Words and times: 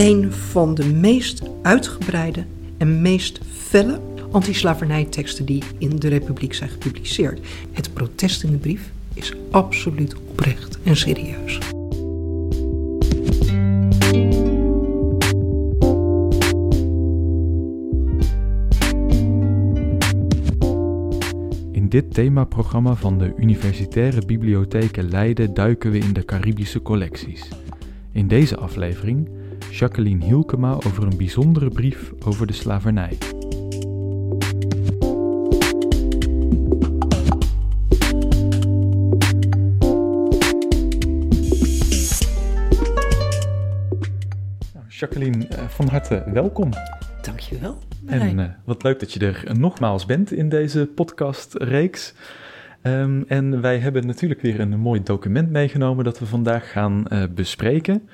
een 0.00 0.32
van 0.32 0.74
de 0.74 0.86
meest 0.86 1.42
uitgebreide 1.62 2.44
en 2.76 3.02
meest 3.02 3.40
felle 3.52 4.00
antislavernijteksten 4.30 5.44
die 5.44 5.62
in 5.78 5.96
de 5.96 6.08
Republiek 6.08 6.54
zijn 6.54 6.70
gepubliceerd. 6.70 7.46
Het 7.72 7.92
protest 7.92 8.42
in 8.42 8.50
de 8.50 8.56
brief 8.56 8.90
is 9.14 9.34
absoluut 9.50 10.14
oprecht 10.28 10.78
en 10.82 10.96
serieus. 10.96 11.58
In 21.72 21.88
dit 21.88 22.14
themaprogramma 22.14 22.94
van 22.94 23.18
de 23.18 23.32
Universitaire 23.36 24.26
Bibliotheken 24.26 25.08
Leiden 25.08 25.54
duiken 25.54 25.90
we 25.90 25.98
in 25.98 26.12
de 26.12 26.24
Caribische 26.24 26.82
collecties. 26.82 27.48
In 28.12 28.28
deze 28.28 28.56
aflevering 28.56 29.28
Jacqueline 29.70 30.24
Hielkema 30.24 30.72
over 30.72 31.02
een 31.02 31.16
bijzondere 31.16 31.68
brief 31.68 32.12
over 32.24 32.46
de 32.46 32.52
slavernij. 32.52 33.18
Nou, 44.72 44.86
Jacqueline, 44.88 45.46
eh, 45.46 45.64
van 45.68 45.88
harte 45.88 46.22
welkom. 46.32 46.70
Dankjewel. 47.22 47.78
En 48.06 48.38
uh, 48.38 48.46
wat 48.64 48.82
leuk 48.82 49.00
dat 49.00 49.12
je 49.12 49.26
er 49.26 49.58
nogmaals 49.58 50.06
bent 50.06 50.32
in 50.32 50.48
deze 50.48 50.86
podcastreeks. 50.86 52.14
Um, 52.82 53.24
en 53.28 53.60
wij 53.60 53.78
hebben 53.78 54.06
natuurlijk 54.06 54.40
weer 54.40 54.60
een 54.60 54.78
mooi 54.78 55.02
document 55.02 55.50
meegenomen 55.50 56.04
dat 56.04 56.18
we 56.18 56.26
vandaag 56.26 56.70
gaan 56.70 57.04
uh, 57.12 57.22
bespreken. 57.34 58.08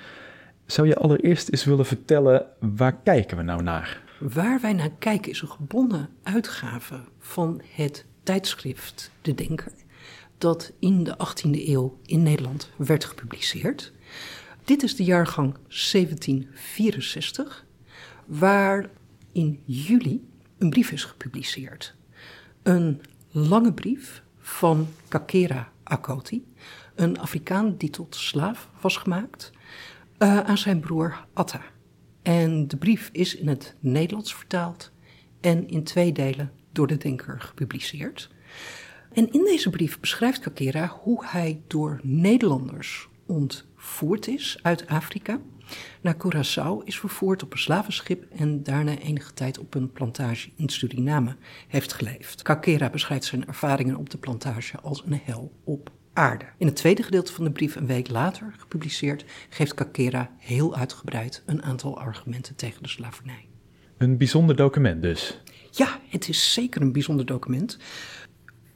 Zou 0.67 0.89
je 0.89 0.97
allereerst 0.97 1.49
eens 1.49 1.65
willen 1.65 1.87
vertellen, 1.87 2.47
waar 2.59 2.97
kijken 2.97 3.37
we 3.37 3.43
nou 3.43 3.63
naar? 3.63 4.03
Waar 4.19 4.61
wij 4.61 4.73
naar 4.73 4.93
kijken 4.99 5.31
is 5.31 5.41
een 5.41 5.51
gebonden 5.51 6.09
uitgave 6.23 7.01
van 7.19 7.61
het 7.75 8.05
tijdschrift 8.23 9.11
De 9.23 9.35
Denker, 9.35 9.73
dat 10.39 10.73
in 10.79 11.05
de 11.05 11.17
18e 11.19 11.51
eeuw 11.69 11.99
in 12.05 12.23
Nederland 12.23 12.71
werd 12.77 13.05
gepubliceerd. 13.05 13.93
Dit 14.65 14.83
is 14.83 14.97
de 14.97 15.05
jaargang 15.05 15.55
1764, 15.69 17.65
waar 18.25 18.91
in 19.33 19.63
juli 19.65 20.29
een 20.59 20.71
brief 20.71 20.91
is 20.91 21.05
gepubliceerd. 21.05 21.95
Een 22.63 23.01
lange 23.31 23.73
brief 23.73 24.23
van 24.39 24.89
Kakera 25.09 25.73
Akoti, 25.83 26.47
een 26.95 27.19
Afrikaan 27.19 27.77
die 27.77 27.91
tot 27.91 28.15
slaaf 28.15 28.69
was 28.81 28.97
gemaakt, 28.97 29.53
uh, 30.19 30.41
aan 30.41 30.59
zijn 30.59 30.81
broer 30.81 31.27
Atta. 31.33 31.61
En 32.23 32.69
de 32.69 32.77
brief 32.77 33.09
is 33.13 33.37
in 33.37 33.49
het 33.49 33.75
Nederlands 33.81 34.35
vertaald 34.35 34.93
en 35.41 35.69
in 35.69 35.85
twee 35.85 36.13
delen 36.13 36.53
door 36.73 36.87
de 36.87 36.97
denker 36.97 37.41
gepubliceerd. 37.41 38.31
En 39.13 39.33
in 39.33 39.45
deze 39.45 39.71
brief 39.71 40.01
beschrijft 40.01 40.41
Kakera 40.41 40.87
hoe 41.03 41.25
hij 41.27 41.61
door 41.67 42.01
Nederlanders 42.03 43.09
ontvoerd 43.27 44.29
is 44.29 44.59
uit 44.63 44.87
Afrika 44.87 45.41
naar 46.01 46.17
Curaçao 46.17 46.85
is 46.85 46.99
vervoerd 46.99 47.43
op 47.43 47.53
een 47.53 47.59
slavenschip 47.59 48.25
en 48.31 48.63
daarna 48.63 48.99
enige 48.99 49.33
tijd 49.33 49.59
op 49.59 49.75
een 49.75 49.93
plantage 49.93 50.51
in 50.57 50.69
Suriname 50.69 51.37
heeft 51.69 51.93
geleefd. 51.93 52.43
Kakera 52.43 52.91
beschrijft 52.91 53.25
zijn 53.25 53.47
ervaringen 53.47 53.97
op 53.97 54.11
de 54.11 54.19
plantage 54.19 54.81
als 54.81 55.03
een 55.07 55.21
hel 55.25 55.53
op 55.65 55.91
aarde. 56.17 56.45
In 56.59 56.67
het 56.67 56.77
tweede 56.77 57.03
gedeelte 57.03 57.33
van 57.33 57.45
de 57.45 57.51
brief, 57.51 57.77
een 57.77 57.87
week 57.87 58.09
later 58.09 58.55
gepubliceerd, 58.59 59.25
geeft 59.49 59.75
Kakera 59.75 60.31
heel 60.39 60.77
uitgebreid 60.77 61.43
een 61.47 61.63
aantal 61.63 61.99
argumenten 61.99 62.55
tegen 62.55 62.83
de 62.83 62.89
slavernij. 62.89 63.47
Een 63.97 64.17
bijzonder 64.17 64.57
document 64.57 65.03
dus. 65.03 65.41
Ja, 65.71 66.01
het 66.09 66.29
is 66.29 66.53
zeker 66.53 66.83
een 66.83 66.93
bijzonder 66.93 67.27
document. 67.27 67.79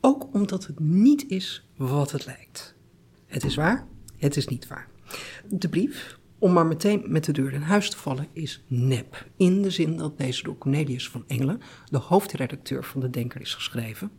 Ook 0.01 0.35
omdat 0.35 0.67
het 0.67 0.81
niet 0.81 1.29
is 1.29 1.67
wat 1.77 2.13
het 2.13 2.27
lijkt. 2.27 2.75
Het 3.27 3.45
is 3.45 3.55
waar, 3.55 3.87
het 4.17 4.37
is 4.37 4.47
niet 4.47 4.67
waar. 4.67 4.89
De 5.49 5.69
brief, 5.69 6.19
om 6.39 6.53
maar 6.53 6.67
meteen 6.67 7.03
met 7.07 7.25
de 7.25 7.33
deur 7.33 7.53
in 7.53 7.61
huis 7.61 7.91
te 7.91 7.97
vallen, 7.97 8.29
is 8.33 8.65
nep. 8.67 9.27
In 9.37 9.63
de 9.63 9.71
zin 9.71 9.97
dat 9.97 10.19
deze 10.19 10.43
door 10.43 10.59
Cornelius 10.59 11.09
van 11.09 11.25
Engelen, 11.27 11.61
de 11.91 11.99
hoofdredacteur 11.99 12.85
van 12.85 13.01
de 13.01 13.11
Denker, 13.11 13.41
is 13.41 13.55
geschreven. 13.55 14.11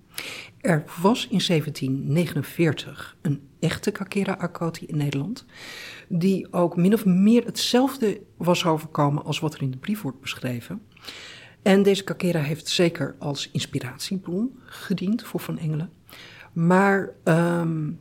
Er 0.58 0.84
was 1.02 1.28
in 1.28 1.42
1749 1.48 3.18
een 3.22 3.42
echte 3.60 3.92
Kakera 3.92 4.34
Akoti 4.34 4.86
in 4.86 4.98
Nederland, 4.98 5.46
die 6.08 6.54
ook 6.54 6.76
min 6.76 6.94
of 6.94 7.06
meer 7.06 7.46
hetzelfde 7.46 8.22
was 8.38 8.66
overkomen 8.66 9.24
als 9.24 9.40
wat 9.40 9.54
er 9.54 9.62
in 9.62 9.72
de 9.72 9.78
brief 9.78 10.02
wordt 10.02 10.22
beschreven. 10.22 10.82
En 11.62 11.84
deze 11.84 12.04
Kakera 12.04 12.40
heeft 12.40 12.68
zeker 12.68 13.16
als 13.20 13.50
inspiratiebron 13.52 14.60
gediend 14.66 15.24
voor 15.24 15.40
Van 15.40 15.58
Engelen. 15.58 15.92
Maar 16.54 17.10
um, 17.24 18.00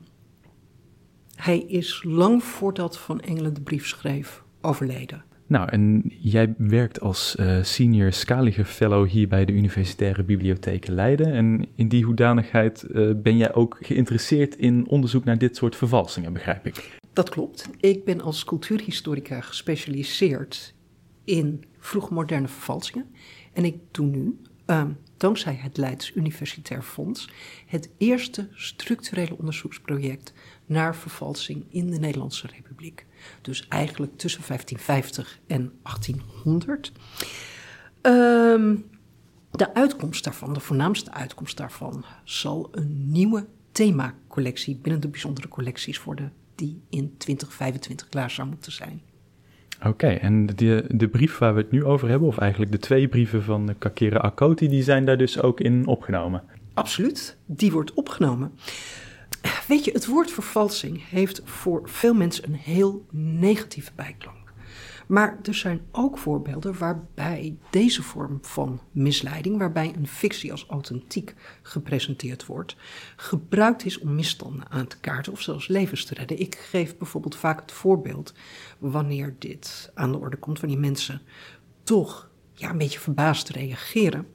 hij 1.35 1.59
is 1.59 2.03
lang 2.03 2.45
voordat 2.45 2.99
Van 2.99 3.21
Engelen 3.21 3.55
de 3.55 3.61
brief 3.61 3.87
schreef 3.87 4.43
overleden. 4.61 5.25
Nou, 5.51 5.69
en 5.69 6.03
jij 6.19 6.55
werkt 6.59 7.01
als 7.01 7.37
uh, 7.41 7.63
senior 7.63 8.13
Scaliger 8.13 8.65
Fellow 8.65 9.09
hier 9.09 9.29
bij 9.29 9.45
de 9.45 9.53
Universitaire 9.53 10.23
Bibliotheek 10.23 10.87
Leiden. 10.87 11.33
En 11.33 11.67
in 11.75 11.89
die 11.89 12.05
hoedanigheid 12.05 12.85
uh, 12.89 13.11
ben 13.17 13.37
jij 13.37 13.55
ook 13.55 13.79
geïnteresseerd 13.81 14.57
in 14.57 14.89
onderzoek 14.89 15.25
naar 15.25 15.39
dit 15.39 15.57
soort 15.57 15.77
vervalsingen, 15.77 16.33
begrijp 16.33 16.67
ik? 16.67 16.99
Dat 17.13 17.29
klopt. 17.29 17.69
Ik 17.81 18.05
ben 18.05 18.21
als 18.21 18.45
cultuurhistorica 18.45 19.41
gespecialiseerd 19.41 20.75
in 21.25 21.65
vroegmoderne 21.79 22.49
vervalsingen. 22.49 23.07
En 23.53 23.65
ik 23.65 23.77
doe 23.91 24.07
nu, 24.07 24.39
um, 24.67 24.97
dankzij 25.17 25.55
het 25.55 25.77
Leids 25.77 26.15
Universitair 26.15 26.83
Fonds, 26.83 27.31
het 27.67 27.91
eerste 27.99 28.49
structurele 28.55 29.39
onderzoeksproject 29.39 30.33
naar 30.67 30.97
vervalsing 30.97 31.65
in 31.71 31.91
de 31.91 31.99
Nederlandse 31.99 32.47
Republiek. 32.47 33.07
Dus 33.43 33.69
eigenlijk 33.69 34.17
tussen 34.17 34.43
1550 34.47 35.39
en 35.47 35.73
1800. 35.83 36.93
Um, 38.03 38.85
de 39.51 39.75
uitkomst 39.75 40.25
daarvan, 40.25 40.53
de 40.53 40.61
voornaamste 40.61 41.13
uitkomst 41.13 41.57
daarvan, 41.57 42.05
zal 42.25 42.69
een 42.73 43.11
nieuwe 43.11 43.47
themacollectie 43.73 44.79
binnen 44.83 45.01
de 45.01 45.09
bijzondere 45.09 45.49
collecties 45.49 46.03
worden, 46.03 46.33
die 46.55 46.83
in 46.89 47.15
2025 47.17 48.09
klaar 48.09 48.31
zou 48.31 48.49
moeten 48.49 48.73
zijn. 48.73 49.03
Oké, 49.87 50.07
en 50.07 50.47
de, 50.47 50.85
de 50.89 51.09
brief 51.09 51.39
waar 51.39 51.55
we 51.55 51.61
het 51.61 51.71
nu 51.71 51.85
over 51.85 52.09
hebben, 52.09 52.29
of 52.29 52.39
eigenlijk 52.39 52.73
de 52.73 52.79
twee 52.79 53.09
brieven 53.09 53.43
van 53.43 53.75
Kakira 53.79 54.19
Akoti, 54.19 54.69
die 54.69 54.83
zijn 54.83 55.05
daar 55.05 55.19
dus 55.19 55.41
ook 55.41 55.61
in 55.61 55.87
opgenomen? 55.87 56.43
Absoluut, 56.75 57.37
die 57.47 57.73
wordt 57.73 57.95
opgenomen. 57.95 58.53
Weet 59.71 59.85
je, 59.85 59.93
het 59.93 60.07
woord 60.07 60.31
vervalsing 60.31 61.09
heeft 61.09 61.41
voor 61.45 61.89
veel 61.89 62.15
mensen 62.15 62.45
een 62.45 62.55
heel 62.55 63.07
negatieve 63.11 63.91
bijklank. 63.95 64.53
Maar 65.07 65.39
er 65.43 65.55
zijn 65.55 65.81
ook 65.93 66.19
voorbeelden 66.19 66.79
waarbij 66.79 67.57
deze 67.71 68.03
vorm 68.03 68.39
van 68.43 68.81
misleiding, 68.91 69.59
waarbij 69.59 69.93
een 69.97 70.07
fictie 70.07 70.53
als 70.53 70.67
authentiek 70.67 71.35
gepresenteerd 71.63 72.47
wordt, 72.47 72.77
gebruikt 73.17 73.85
is 73.85 73.99
om 73.99 74.15
misstanden 74.15 74.71
aan 74.71 74.87
te 74.87 74.99
kaarten 75.01 75.33
of 75.33 75.41
zelfs 75.41 75.69
levens 75.69 76.05
te 76.05 76.15
redden. 76.15 76.41
Ik 76.41 76.55
geef 76.55 76.97
bijvoorbeeld 76.97 77.37
vaak 77.37 77.61
het 77.61 77.73
voorbeeld 77.73 78.35
wanneer 78.79 79.35
dit 79.39 79.91
aan 79.95 80.13
de 80.13 80.19
orde 80.19 80.37
komt, 80.37 80.61
wanneer 80.61 80.79
mensen 80.79 81.23
toch 81.83 82.31
ja, 82.55 82.71
een 82.71 82.79
beetje 82.79 83.01
verbaasd 83.01 83.49
reageren. 83.49 84.27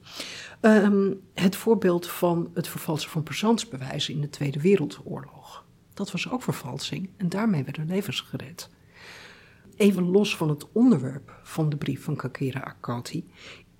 Um, 0.60 1.20
het 1.34 1.56
voorbeeld 1.56 2.06
van 2.08 2.50
het 2.54 2.68
vervalsen 2.68 3.10
van 3.10 3.22
persoonsbewijzen 3.22 4.14
in 4.14 4.20
de 4.20 4.30
Tweede 4.30 4.60
Wereldoorlog. 4.60 5.64
Dat 5.94 6.12
was 6.12 6.30
ook 6.30 6.42
vervalsing 6.42 7.10
en 7.16 7.28
daarmee 7.28 7.64
werden 7.64 7.86
levens 7.86 8.20
gered. 8.20 8.70
Even 9.76 10.10
los 10.10 10.36
van 10.36 10.48
het 10.48 10.72
onderwerp 10.72 11.40
van 11.42 11.68
de 11.68 11.76
brief 11.76 12.04
van 12.04 12.16
Kakira 12.16 12.60
Akati, 12.60 13.28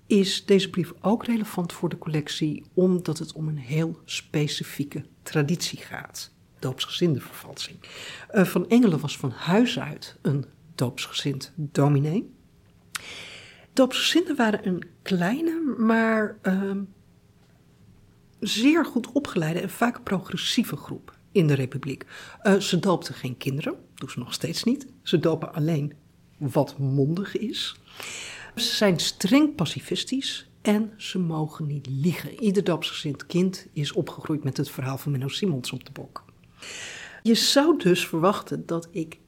is 0.07 0.45
deze 0.45 0.69
brief 0.69 0.93
ook 1.01 1.25
relevant 1.25 1.73
voor 1.73 1.89
de 1.89 1.97
collectie 1.97 2.63
omdat 2.73 3.17
het 3.17 3.33
om 3.33 3.47
een 3.47 3.57
heel 3.57 3.99
specifieke 4.05 5.05
traditie 5.23 5.79
gaat. 5.79 6.31
Doopsgezinde 6.59 7.19
vervalsing. 7.19 7.77
Uh, 8.33 8.43
van 8.43 8.69
Engelen 8.69 8.99
was 8.99 9.17
van 9.17 9.31
huis 9.31 9.79
uit 9.79 10.17
een 10.21 10.45
doopsgezind 10.75 11.53
dominee. 11.55 12.35
Doopsgezinden 13.77 14.35
waren 14.35 14.67
een 14.67 14.83
kleine, 15.01 15.75
maar 15.77 16.37
uh, 16.43 16.71
zeer 18.39 18.85
goed 18.85 19.11
opgeleide 19.11 19.59
en 19.59 19.69
vaak 19.69 20.03
progressieve 20.03 20.75
groep 20.75 21.17
in 21.31 21.47
de 21.47 21.53
Republiek. 21.53 22.05
Uh, 22.43 22.55
ze 22.55 22.79
doopten 22.79 23.13
geen 23.13 23.37
kinderen, 23.37 23.75
doen 23.95 24.09
ze 24.09 24.19
nog 24.19 24.33
steeds 24.33 24.63
niet. 24.63 24.87
Ze 25.01 25.19
dopen 25.19 25.53
alleen 25.53 25.93
wat 26.37 26.77
mondig 26.77 27.37
is. 27.37 27.75
Ze 28.55 28.75
zijn 28.75 28.99
streng 28.99 29.55
pacifistisch 29.55 30.49
en 30.61 30.93
ze 30.97 31.19
mogen 31.19 31.67
niet 31.67 31.87
liegen. 31.89 32.43
Ieder 32.43 32.63
doopsgezind 32.63 33.25
kind 33.25 33.67
is 33.73 33.91
opgegroeid 33.91 34.43
met 34.43 34.57
het 34.57 34.69
verhaal 34.69 34.97
van 34.97 35.11
Menno 35.11 35.27
Simons 35.27 35.71
op 35.71 35.85
de 35.85 35.91
bok. 35.91 36.25
Je 37.23 37.35
zou 37.35 37.77
dus 37.77 38.07
verwachten 38.07 38.65
dat 38.65 38.87
ik 38.91 39.19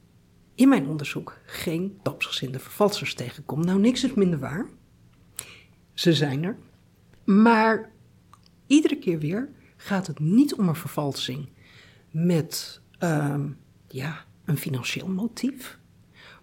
in 0.60 0.70
mijn 0.70 0.88
onderzoek 0.88 1.38
geen 1.46 2.00
tapsgezinde 2.04 2.60
vervalsers 2.60 3.14
tegenkom. 3.14 3.66
Nou, 3.66 3.80
niks 3.80 4.04
is 4.04 4.14
minder 4.14 4.40
waar. 4.40 4.70
Ze 5.94 6.14
zijn 6.14 6.44
er. 6.44 6.58
Maar 7.24 7.92
iedere 8.68 8.98
keer 8.98 9.20
weer 9.20 9.50
gaat 9.78 10.08
het 10.08 10.20
niet 10.20 10.56
om 10.56 10.68
een 10.68 10.76
vervalsing 10.76 11.50
met 12.12 12.82
ehm, 12.98 13.50
ja, 13.88 14.26
een 14.46 14.58
financieel 14.58 15.08
motief. 15.08 15.80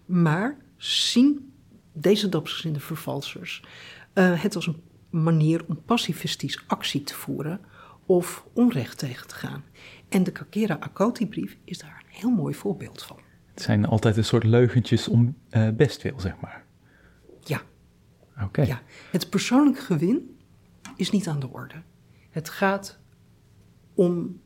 Maar 0.05 0.57
zien 0.77 1.53
deze 1.93 2.29
dapsgezinde 2.29 2.79
vervalsers 2.79 3.63
uh, 4.13 4.41
het 4.41 4.55
als 4.55 4.67
een 4.67 4.81
manier 5.09 5.65
om 5.67 5.81
pacifistisch 5.85 6.63
actie 6.67 7.03
te 7.03 7.13
voeren 7.13 7.59
of 8.05 8.45
onrecht 8.53 8.97
tegen 8.97 9.27
te 9.27 9.35
gaan. 9.35 9.63
En 10.09 10.23
de 10.23 10.31
Kakera 10.31 10.77
Akoti-brief 10.79 11.57
is 11.63 11.77
daar 11.77 12.03
een 12.05 12.15
heel 12.19 12.29
mooi 12.29 12.53
voorbeeld 12.53 13.03
van. 13.03 13.26
Het 13.57 13.65
zijn 13.65 13.85
altijd 13.85 14.17
een 14.17 14.25
soort 14.25 14.43
leugentjes 14.43 15.07
om 15.07 15.35
uh, 15.51 15.69
bestwil, 15.69 16.19
zeg 16.19 16.33
maar. 16.41 16.63
Ja. 17.43 17.61
Oké. 18.43 18.61
Ja. 18.61 18.81
Het 19.11 19.29
persoonlijk 19.29 19.79
gewin 19.79 20.37
is 20.95 21.11
niet 21.11 21.27
aan 21.27 21.39
de 21.39 21.49
orde. 21.49 21.75
Het 22.29 22.49
gaat 22.49 22.99
om 23.93 24.41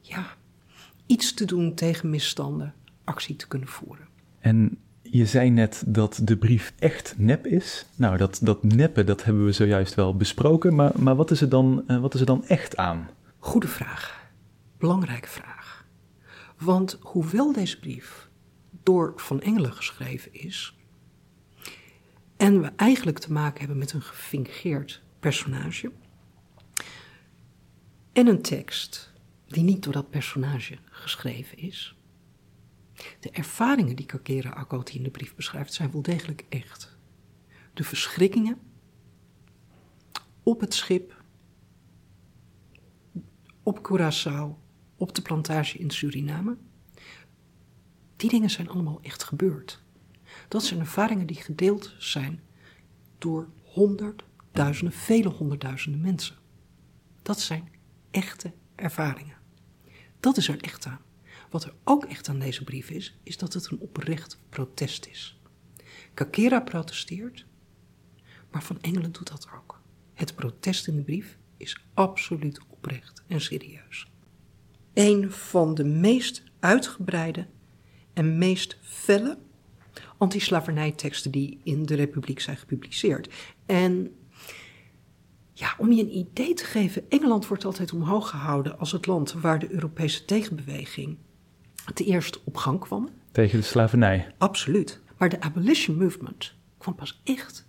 ja, 0.00 0.26
iets 1.06 1.34
te 1.34 1.44
doen 1.44 1.74
tegen 1.74 2.10
misstanden, 2.10 2.74
actie 3.04 3.36
te 3.36 3.48
kunnen 3.48 3.68
voeren. 3.68 4.06
En 4.38 4.78
je 5.02 5.26
zei 5.26 5.50
net 5.50 5.82
dat 5.86 6.20
de 6.22 6.36
brief 6.36 6.72
echt 6.78 7.14
nep 7.18 7.46
is. 7.46 7.86
Nou, 7.96 8.16
dat, 8.16 8.38
dat 8.42 8.62
neppen, 8.62 9.06
dat 9.06 9.24
hebben 9.24 9.44
we 9.44 9.52
zojuist 9.52 9.94
wel 9.94 10.16
besproken. 10.16 10.74
Maar, 10.74 10.92
maar 10.98 11.16
wat, 11.16 11.30
is 11.30 11.40
er 11.40 11.48
dan, 11.48 11.84
uh, 11.86 12.00
wat 12.00 12.14
is 12.14 12.20
er 12.20 12.26
dan 12.26 12.44
echt 12.46 12.76
aan? 12.76 13.08
Goede 13.38 13.68
vraag. 13.68 14.30
Belangrijke 14.78 15.28
vraag. 15.28 15.86
Want 16.58 16.98
hoewel 17.00 17.52
deze 17.52 17.78
brief 17.78 18.30
door 18.82 19.12
Van 19.16 19.40
Engelen 19.40 19.72
geschreven 19.72 20.34
is. 20.34 20.76
en 22.36 22.60
we 22.60 22.72
eigenlijk 22.76 23.18
te 23.18 23.32
maken 23.32 23.58
hebben 23.58 23.78
met 23.78 23.92
een 23.92 24.02
gefingeerd 24.02 25.02
personage. 25.20 25.92
en 28.12 28.26
een 28.26 28.42
tekst 28.42 29.12
die 29.46 29.62
niet 29.62 29.82
door 29.82 29.92
dat 29.92 30.10
personage 30.10 30.78
geschreven 30.90 31.58
is 31.58 31.96
de 33.20 33.30
ervaringen 33.30 33.96
die 33.96 34.06
Kakera 34.06 34.50
Akoti 34.50 34.96
in 34.96 35.02
de 35.02 35.10
brief 35.10 35.34
beschrijft 35.34 35.72
zijn 35.72 35.92
wel 35.92 36.02
degelijk 36.02 36.44
echt. 36.48 36.96
De 37.74 37.84
verschrikkingen 37.84 38.58
op 40.42 40.60
het 40.60 40.74
schip, 40.74 41.22
op 43.62 43.78
Curaçao, 43.78 44.58
op 44.96 45.14
de 45.14 45.22
plantage 45.22 45.78
in 45.78 45.90
Suriname. 45.90 46.56
Die 48.22 48.30
dingen 48.30 48.50
zijn 48.50 48.68
allemaal 48.68 48.98
echt 49.02 49.24
gebeurd. 49.24 49.82
Dat 50.48 50.64
zijn 50.64 50.80
ervaringen 50.80 51.26
die 51.26 51.36
gedeeld 51.36 51.94
zijn 51.98 52.40
door 53.18 53.48
honderdduizenden, 53.62 54.98
vele 54.98 55.28
honderdduizenden 55.28 56.00
mensen. 56.00 56.36
Dat 57.22 57.40
zijn 57.40 57.68
echte 58.10 58.52
ervaringen. 58.74 59.36
Dat 60.20 60.36
is 60.36 60.48
er 60.48 60.60
echt 60.60 60.86
aan. 60.86 61.00
Wat 61.50 61.64
er 61.64 61.74
ook 61.84 62.04
echt 62.04 62.28
aan 62.28 62.38
deze 62.38 62.64
brief 62.64 62.90
is, 62.90 63.18
is 63.22 63.38
dat 63.38 63.52
het 63.52 63.70
een 63.70 63.80
oprecht 63.80 64.38
protest 64.48 65.06
is. 65.06 65.40
Kakera 66.14 66.60
protesteert, 66.60 67.46
maar 68.50 68.62
Van 68.62 68.80
Engelen 68.80 69.12
doet 69.12 69.28
dat 69.28 69.48
ook. 69.56 69.80
Het 70.14 70.34
protest 70.34 70.86
in 70.86 70.96
de 70.96 71.02
brief 71.02 71.38
is 71.56 71.84
absoluut 71.94 72.60
oprecht 72.68 73.22
en 73.26 73.40
serieus. 73.40 74.06
Een 74.94 75.32
van 75.32 75.74
de 75.74 75.84
meest 75.84 76.42
uitgebreide 76.60 77.46
en 78.12 78.38
meest 78.38 78.78
felle 78.82 79.38
anti-slavernijteksten 80.18 81.30
die 81.30 81.60
in 81.64 81.86
de 81.86 81.94
Republiek 81.94 82.40
zijn 82.40 82.56
gepubliceerd. 82.56 83.28
En 83.66 84.14
ja, 85.52 85.74
om 85.78 85.92
je 85.92 86.02
een 86.02 86.16
idee 86.16 86.54
te 86.54 86.64
geven, 86.64 87.10
Engeland 87.10 87.46
wordt 87.46 87.64
altijd 87.64 87.92
omhoog 87.92 88.28
gehouden 88.28 88.78
als 88.78 88.92
het 88.92 89.06
land 89.06 89.32
waar 89.32 89.58
de 89.58 89.72
Europese 89.72 90.24
tegenbeweging 90.24 91.18
het 91.84 92.00
eerst 92.00 92.44
op 92.44 92.56
gang 92.56 92.80
kwam. 92.80 93.08
Tegen 93.32 93.58
de 93.58 93.64
slavernij. 93.64 94.34
Absoluut. 94.38 95.00
Maar 95.18 95.28
de 95.28 95.40
abolition 95.40 95.96
movement 95.96 96.54
kwam 96.78 96.94
pas 96.94 97.20
echt 97.24 97.66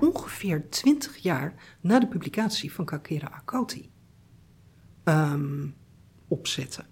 ongeveer 0.00 0.68
twintig 0.68 1.16
jaar 1.16 1.54
na 1.80 1.98
de 1.98 2.06
publicatie 2.06 2.72
van 2.72 2.84
Kakera 2.84 3.26
Akoti 3.26 3.90
um, 5.04 5.74
opzetten. 6.28 6.86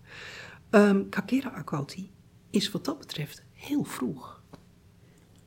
Um, 0.71 1.09
Kakera 1.09 1.49
Akoti 1.49 2.14
is 2.55 2.71
wat 2.71 2.85
dat 2.85 2.99
betreft 2.99 3.43
heel 3.53 3.85
vroeg. 3.85 4.43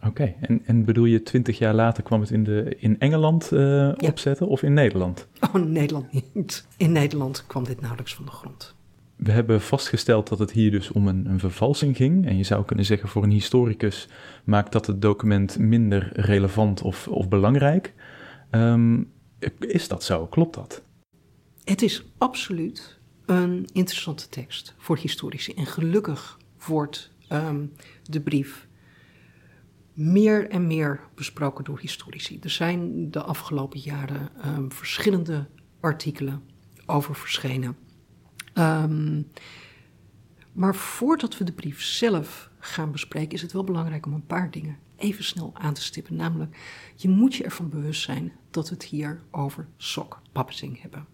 Oké, 0.03 0.35
en, 0.39 0.61
en 0.65 0.85
bedoel 0.85 1.05
je 1.05 1.23
twintig 1.23 1.57
jaar 1.57 1.73
later 1.73 2.03
kwam 2.03 2.21
het 2.21 2.31
in, 2.31 2.43
de, 2.43 2.75
in 2.79 2.99
Engeland 2.99 3.51
uh, 3.53 3.91
opzetten 3.97 4.47
of 4.47 4.63
in 4.63 4.73
Nederland? 4.73 5.27
Oh, 5.39 5.61
in 5.61 5.71
Nederland 5.71 6.33
niet. 6.33 6.67
In 6.77 6.91
Nederland 6.91 7.45
kwam 7.47 7.63
dit 7.63 7.79
nauwelijks 7.79 8.15
van 8.15 8.25
de 8.25 8.31
grond. 8.31 8.75
We 9.15 9.31
hebben 9.31 9.61
vastgesteld 9.61 10.27
dat 10.27 10.39
het 10.39 10.51
hier 10.51 10.71
dus 10.71 10.91
om 10.91 11.07
een, 11.07 11.25
een, 11.25 11.39
vervalsing 11.39 11.95
ging. 11.95 12.25
En 12.27 12.37
je 12.37 12.43
zou 12.43 12.65
kunnen 12.65 12.85
zeggen 12.85 13.09
voor 13.09 13.23
een 13.23 13.31
historicus 13.31 14.07
maakt 14.43 14.71
dat 14.71 14.87
het 14.87 15.01
document 15.01 15.59
minder 15.59 16.09
relevant 16.13 16.81
of, 16.81 17.07
of 17.07 17.29
belangrijk. 17.29 17.93
Um, 18.51 19.11
is 19.59 19.87
dat 19.87 20.03
zo? 20.03 20.25
Klopt 20.25 20.55
dat? 20.55 20.83
Het 21.63 21.81
is 21.81 22.05
absoluut 22.17 22.99
een 23.25 23.67
interessante 23.73 24.29
tekst 24.29 24.75
voor 24.77 24.97
historici. 24.97 25.53
En 25.53 25.65
gelukkig 25.65 26.37
wordt 26.67 27.11
um, 27.29 27.73
de 28.03 28.21
brief 28.21 28.67
meer 29.93 30.49
en 30.49 30.67
meer 30.67 30.99
besproken 31.15 31.63
door 31.63 31.79
historici. 31.79 32.39
Er 32.41 32.49
zijn 32.49 33.11
de 33.11 33.21
afgelopen 33.21 33.79
jaren 33.79 34.29
um, 34.45 34.71
verschillende 34.71 35.47
artikelen 35.79 36.43
over 36.85 37.15
verschenen. 37.15 37.77
Um, 38.53 39.27
maar 40.51 40.75
voordat 40.75 41.37
we 41.37 41.43
de 41.43 41.51
brief 41.51 41.81
zelf 41.81 42.49
gaan 42.59 42.91
bespreken, 42.91 43.33
is 43.33 43.41
het 43.41 43.51
wel 43.51 43.63
belangrijk 43.63 44.05
om 44.05 44.13
een 44.13 44.25
paar 44.25 44.51
dingen 44.51 44.77
even 44.95 45.23
snel 45.23 45.51
aan 45.53 45.73
te 45.73 45.81
stippen. 45.81 46.15
Namelijk, 46.15 46.57
je 46.95 47.09
moet 47.09 47.35
je 47.35 47.43
ervan 47.43 47.69
bewust 47.69 48.01
zijn 48.01 48.31
dat 48.51 48.69
we 48.69 48.73
het 48.73 48.83
hier 48.83 49.21
over 49.31 49.67
sock 49.77 50.21
puppeting 50.31 50.81
hebben. 50.81 51.05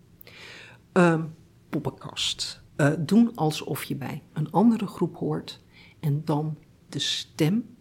Um, 0.94 1.36
poppenkast. 1.70 2.63
Uh, 2.84 2.92
doen 3.00 3.36
alsof 3.36 3.84
je 3.84 3.96
bij 3.96 4.22
een 4.34 4.52
andere 4.52 4.88
groep 4.88 5.16
hoort 5.16 5.60
en 6.00 6.22
dan 6.26 6.58
de 6.90 7.00
stem 7.00 7.76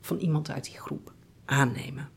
van 0.00 0.18
iemand 0.18 0.50
uit 0.50 0.64
die 0.64 0.78
groep 0.78 1.12
aannemen. 1.44 2.08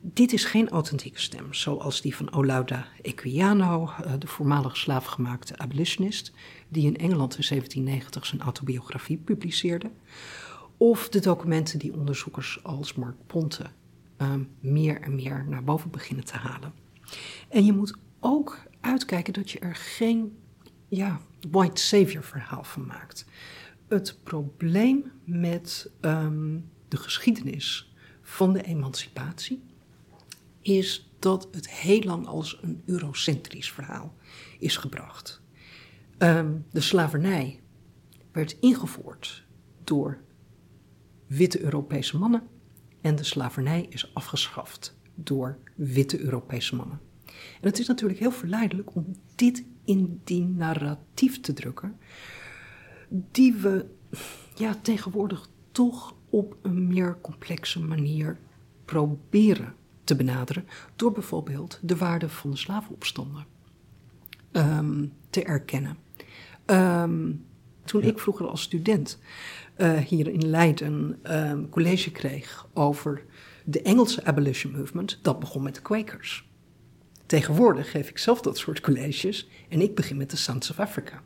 Dit 0.00 0.32
is 0.32 0.44
geen 0.44 0.68
authentieke 0.68 1.20
stem, 1.20 1.54
zoals 1.54 2.00
die 2.00 2.16
van 2.16 2.32
Olauda 2.32 2.86
Equiano, 3.02 3.90
eh, 4.04 4.12
de 4.18 4.26
voormalig 4.26 4.76
slaafgemaakte 4.76 5.58
abolitionist, 5.58 6.32
die 6.68 6.86
in 6.86 6.96
Engeland 6.96 7.36
in 7.36 7.44
1790 7.44 8.26
zijn 8.26 8.40
autobiografie 8.40 9.16
publiceerde, 9.16 9.90
of 10.76 11.08
de 11.08 11.20
documenten 11.20 11.78
die 11.78 11.94
onderzoekers 11.94 12.64
als 12.64 12.94
Mark 12.94 13.16
Ponte 13.26 13.66
um, 14.18 14.48
meer 14.60 15.00
en 15.00 15.14
meer 15.14 15.46
naar 15.48 15.64
boven 15.64 15.90
beginnen 15.90 16.24
te 16.24 16.36
halen. 16.36 16.72
En 17.48 17.64
je 17.64 17.72
moet 17.72 17.96
ook 18.20 18.58
uitkijken 18.80 19.32
dat 19.32 19.50
je 19.50 19.58
er 19.58 19.74
geen 19.74 20.38
ja, 20.88 21.20
white 21.50 21.80
savior 21.80 22.22
verhaal 22.22 22.64
van 22.64 22.86
maakt. 22.86 23.24
Het 23.88 24.18
probleem 24.22 25.12
met 25.24 25.90
um, 26.00 26.70
de 26.88 26.96
geschiedenis 26.96 27.92
van 28.22 28.52
de 28.52 28.62
emancipatie 28.62 29.62
is 30.60 31.10
dat 31.18 31.48
het 31.50 31.70
heel 31.70 32.02
lang 32.02 32.26
als 32.26 32.58
een 32.62 32.82
eurocentrisch 32.86 33.72
verhaal 33.72 34.14
is 34.58 34.76
gebracht. 34.76 35.42
Um, 36.18 36.66
de 36.70 36.80
slavernij 36.80 37.60
werd 38.32 38.56
ingevoerd 38.60 39.44
door 39.84 40.18
witte 41.26 41.60
Europese 41.60 42.18
mannen 42.18 42.42
en 43.00 43.16
de 43.16 43.24
slavernij 43.24 43.86
is 43.88 44.14
afgeschaft 44.14 44.96
door 45.14 45.58
witte 45.74 46.20
Europese 46.20 46.76
mannen. 46.76 47.00
En 47.60 47.68
het 47.68 47.78
is 47.78 47.86
natuurlijk 47.86 48.20
heel 48.20 48.32
verleidelijk 48.32 48.94
om 48.94 49.06
dit 49.34 49.64
in 49.84 50.20
die 50.24 50.44
narratief 50.44 51.40
te 51.40 51.52
drukken, 51.52 51.96
die 53.08 53.54
we 53.54 53.86
ja, 54.54 54.74
tegenwoordig 54.82 55.48
toch 55.72 56.14
op 56.30 56.56
een 56.62 56.86
meer 56.86 57.18
complexe 57.20 57.80
manier 57.80 58.38
proberen 58.84 59.74
te 60.04 60.16
benaderen 60.16 60.66
door 60.96 61.12
bijvoorbeeld 61.12 61.78
de 61.82 61.96
waarde 61.96 62.28
van 62.28 62.50
de 62.50 62.56
slavenopstanden 62.56 63.44
um, 64.52 65.12
te 65.30 65.44
erkennen. 65.44 65.96
Um, 66.66 67.44
toen 67.84 68.02
ik 68.02 68.18
vroeger 68.18 68.48
als 68.48 68.62
student 68.62 69.18
uh, 69.78 69.98
hier 69.98 70.28
in 70.28 70.48
Leiden 70.48 71.18
um, 71.22 71.68
college 71.68 72.10
kreeg 72.10 72.66
over 72.72 73.24
de 73.64 73.82
Engelse 73.82 74.24
abolition 74.24 74.72
movement, 74.72 75.18
dat 75.22 75.38
begon 75.38 75.62
met 75.62 75.74
de 75.74 75.82
Quakers. 75.82 76.50
Tegenwoordig 77.26 77.90
geef 77.90 78.08
ik 78.08 78.18
zelf 78.18 78.40
dat 78.40 78.58
soort 78.58 78.80
colleges 78.80 79.48
en 79.68 79.80
ik 79.80 79.94
begin 79.94 80.16
met 80.16 80.30
de 80.30 80.36
Sons 80.36 80.70
of 80.70 80.80
Africa. 80.80 81.22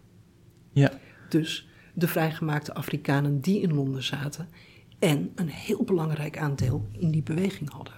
Ja. 0.73 0.93
Dus 1.29 1.69
de 1.95 2.09
vrijgemaakte 2.09 2.75
Afrikanen 2.75 3.41
die 3.41 3.61
in 3.61 3.75
Londen 3.75 4.03
zaten 4.03 4.49
en 4.99 5.33
een 5.35 5.49
heel 5.49 5.85
belangrijk 5.85 6.39
aandeel 6.39 6.89
in 6.93 7.11
die 7.11 7.23
beweging 7.23 7.73
hadden. 7.73 7.95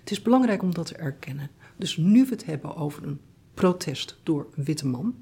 Het 0.00 0.10
is 0.10 0.22
belangrijk 0.22 0.62
om 0.62 0.74
dat 0.74 0.86
te 0.86 0.96
erkennen. 0.96 1.50
Dus 1.76 1.96
nu 1.96 2.24
we 2.24 2.30
het 2.30 2.44
hebben 2.44 2.76
over 2.76 3.06
een 3.06 3.20
protest 3.54 4.20
door 4.22 4.48
een 4.54 4.64
witte 4.64 4.86
man, 4.86 5.14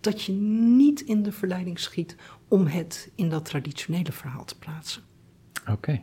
dat 0.00 0.22
je 0.22 0.32
niet 0.32 1.00
in 1.00 1.22
de 1.22 1.32
verleiding 1.32 1.78
schiet 1.78 2.16
om 2.48 2.66
het 2.66 3.10
in 3.14 3.28
dat 3.28 3.44
traditionele 3.44 4.12
verhaal 4.12 4.44
te 4.44 4.58
plaatsen. 4.58 5.02
Oké. 5.70 6.02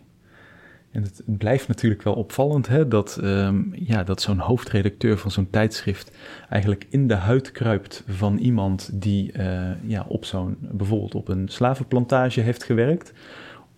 En 0.93 1.03
het 1.03 1.21
blijft 1.25 1.67
natuurlijk 1.67 2.01
wel 2.01 2.13
opvallend 2.13 2.67
hè, 2.67 2.87
dat, 2.87 3.17
ehm, 3.17 3.61
ja, 3.71 4.03
dat 4.03 4.21
zo'n 4.21 4.37
hoofdredacteur 4.37 5.17
van 5.17 5.31
zo'n 5.31 5.49
tijdschrift 5.49 6.11
eigenlijk 6.49 6.85
in 6.89 7.07
de 7.07 7.15
huid 7.15 7.51
kruipt 7.51 8.03
van 8.07 8.37
iemand 8.37 8.89
die 8.93 9.37
uh, 9.37 9.69
ja, 9.81 10.05
op 10.07 10.25
zo'n, 10.25 10.57
bijvoorbeeld 10.59 11.15
op 11.15 11.27
een 11.27 11.47
slavenplantage 11.47 12.41
heeft 12.41 12.63
gewerkt. 12.63 13.13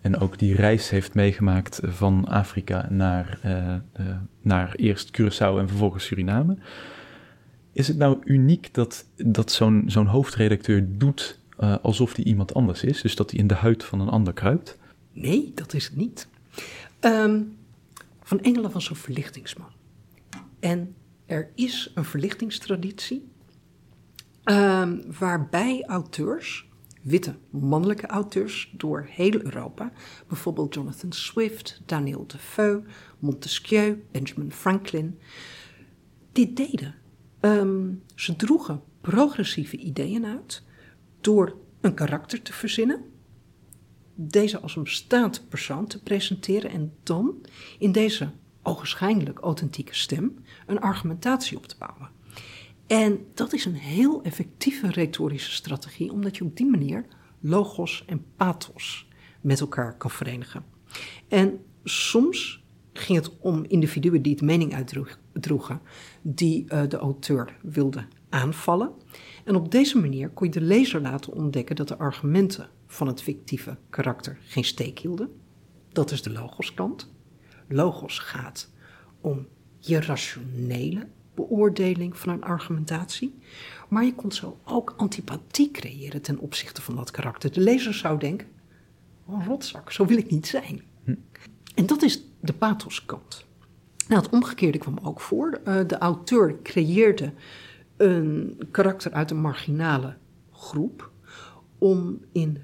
En 0.00 0.18
ook 0.18 0.38
die 0.38 0.54
reis 0.54 0.90
heeft 0.90 1.14
meegemaakt 1.14 1.80
van 1.82 2.24
Afrika 2.24 2.86
naar, 2.90 3.38
uh, 3.44 3.74
uh, 4.00 4.16
naar 4.42 4.74
eerst 4.74 5.20
Curaçao 5.20 5.58
en 5.58 5.68
vervolgens 5.68 6.04
Suriname. 6.04 6.56
Is 7.72 7.88
het 7.88 7.96
nou 7.96 8.18
uniek 8.24 8.74
dat, 8.74 9.04
dat 9.16 9.52
zo'n 9.52 9.84
zo'n 9.86 10.06
hoofdredacteur 10.06 10.86
doet 10.88 11.40
alsof 11.82 12.16
hij 12.16 12.24
iemand 12.24 12.54
anders 12.54 12.84
is? 12.84 13.02
Dus 13.02 13.16
dat 13.16 13.30
hij 13.30 13.40
in 13.40 13.46
de 13.46 13.54
huid 13.54 13.84
van 13.84 14.00
een 14.00 14.08
ander 14.08 14.32
kruipt? 14.32 14.78
Nee, 15.12 15.52
dat 15.54 15.74
is 15.74 15.84
het 15.84 15.96
niet. 15.96 16.28
Um, 17.00 17.58
van 18.22 18.40
Engelen 18.40 18.72
was 18.72 18.90
een 18.90 18.96
verlichtingsman. 18.96 19.70
En 20.60 20.94
er 21.26 21.50
is 21.54 21.92
een 21.94 22.04
verlichtingstraditie 22.04 23.28
um, 24.44 25.02
waarbij 25.18 25.84
auteurs, 25.86 26.68
witte 27.02 27.34
mannelijke 27.50 28.06
auteurs 28.06 28.72
door 28.76 29.06
heel 29.10 29.42
Europa, 29.42 29.92
bijvoorbeeld 30.28 30.74
Jonathan 30.74 31.12
Swift, 31.12 31.82
Daniel 31.86 32.26
Defoe, 32.26 32.82
Montesquieu, 33.18 34.04
Benjamin 34.10 34.52
Franklin, 34.52 35.18
dit 36.32 36.56
deden. 36.56 36.94
Um, 37.40 38.02
ze 38.14 38.36
droegen 38.36 38.82
progressieve 39.00 39.76
ideeën 39.76 40.26
uit 40.26 40.62
door 41.20 41.56
een 41.80 41.94
karakter 41.94 42.42
te 42.42 42.52
verzinnen 42.52 43.04
deze 44.16 44.60
als 44.60 44.76
een 44.76 44.82
bestaand 44.82 45.48
persoon 45.48 45.86
te 45.86 46.02
presenteren 46.02 46.70
en 46.70 46.92
dan 47.02 47.46
in 47.78 47.92
deze 47.92 48.30
ogenschijnlijk 48.62 49.38
authentieke 49.38 49.94
stem 49.94 50.34
een 50.66 50.80
argumentatie 50.80 51.56
op 51.56 51.66
te 51.66 51.76
bouwen. 51.78 52.10
En 52.86 53.18
dat 53.34 53.52
is 53.52 53.64
een 53.64 53.74
heel 53.74 54.22
effectieve 54.22 54.90
retorische 54.90 55.52
strategie, 55.52 56.12
omdat 56.12 56.36
je 56.36 56.44
op 56.44 56.56
die 56.56 56.66
manier 56.66 57.06
logos 57.40 58.04
en 58.06 58.24
pathos 58.36 59.08
met 59.40 59.60
elkaar 59.60 59.96
kan 59.96 60.10
verenigen. 60.10 60.64
En 61.28 61.58
soms 61.84 62.64
ging 62.92 63.18
het 63.18 63.38
om 63.38 63.64
individuen 63.64 64.22
die 64.22 64.32
het 64.32 64.42
mening 64.42 64.74
uitdroegen, 64.74 65.80
die 66.22 66.64
uh, 66.64 66.82
de 66.88 66.96
auteur 66.96 67.56
wilde 67.62 68.06
aanvallen. 68.28 68.92
En 69.44 69.56
op 69.56 69.70
deze 69.70 69.98
manier 69.98 70.28
kon 70.30 70.46
je 70.46 70.52
de 70.52 70.60
lezer 70.60 71.00
laten 71.00 71.32
ontdekken 71.32 71.76
dat 71.76 71.88
de 71.88 71.98
argumenten 71.98 72.68
van 72.96 73.06
het 73.06 73.22
fictieve 73.22 73.76
karakter 73.90 74.38
geen 74.40 74.64
steek 74.64 74.98
hielden. 74.98 75.40
Dat 75.92 76.10
is 76.10 76.22
de 76.22 76.30
logoskant. 76.30 77.12
Logos 77.68 78.18
gaat 78.18 78.70
om 79.20 79.46
je 79.78 80.00
rationele 80.00 81.08
beoordeling 81.34 82.18
van 82.18 82.32
een 82.32 82.44
argumentatie. 82.44 83.34
Maar 83.88 84.04
je 84.04 84.14
kon 84.14 84.32
zo 84.32 84.58
ook 84.64 84.94
antipathie 84.96 85.70
creëren 85.70 86.22
ten 86.22 86.38
opzichte 86.38 86.82
van 86.82 86.96
dat 86.96 87.10
karakter. 87.10 87.52
De 87.52 87.60
lezer 87.60 87.94
zou 87.94 88.18
denken: 88.18 88.48
oh, 89.24 89.46
rotzak, 89.46 89.92
zo 89.92 90.06
wil 90.06 90.16
ik 90.16 90.30
niet 90.30 90.46
zijn. 90.46 90.82
Hm. 91.04 91.14
En 91.74 91.86
dat 91.86 92.02
is 92.02 92.22
de 92.40 92.52
pathoskant. 92.52 93.44
Nou, 94.08 94.22
het 94.22 94.32
omgekeerde 94.32 94.78
kwam 94.78 94.98
ook 95.02 95.20
voor. 95.20 95.60
Uh, 95.64 95.80
de 95.86 95.98
auteur 95.98 96.62
creëerde 96.62 97.32
een 97.96 98.58
karakter 98.70 99.12
uit 99.12 99.30
een 99.30 99.40
marginale 99.40 100.16
groep 100.52 101.10
om 101.78 102.20
in 102.32 102.62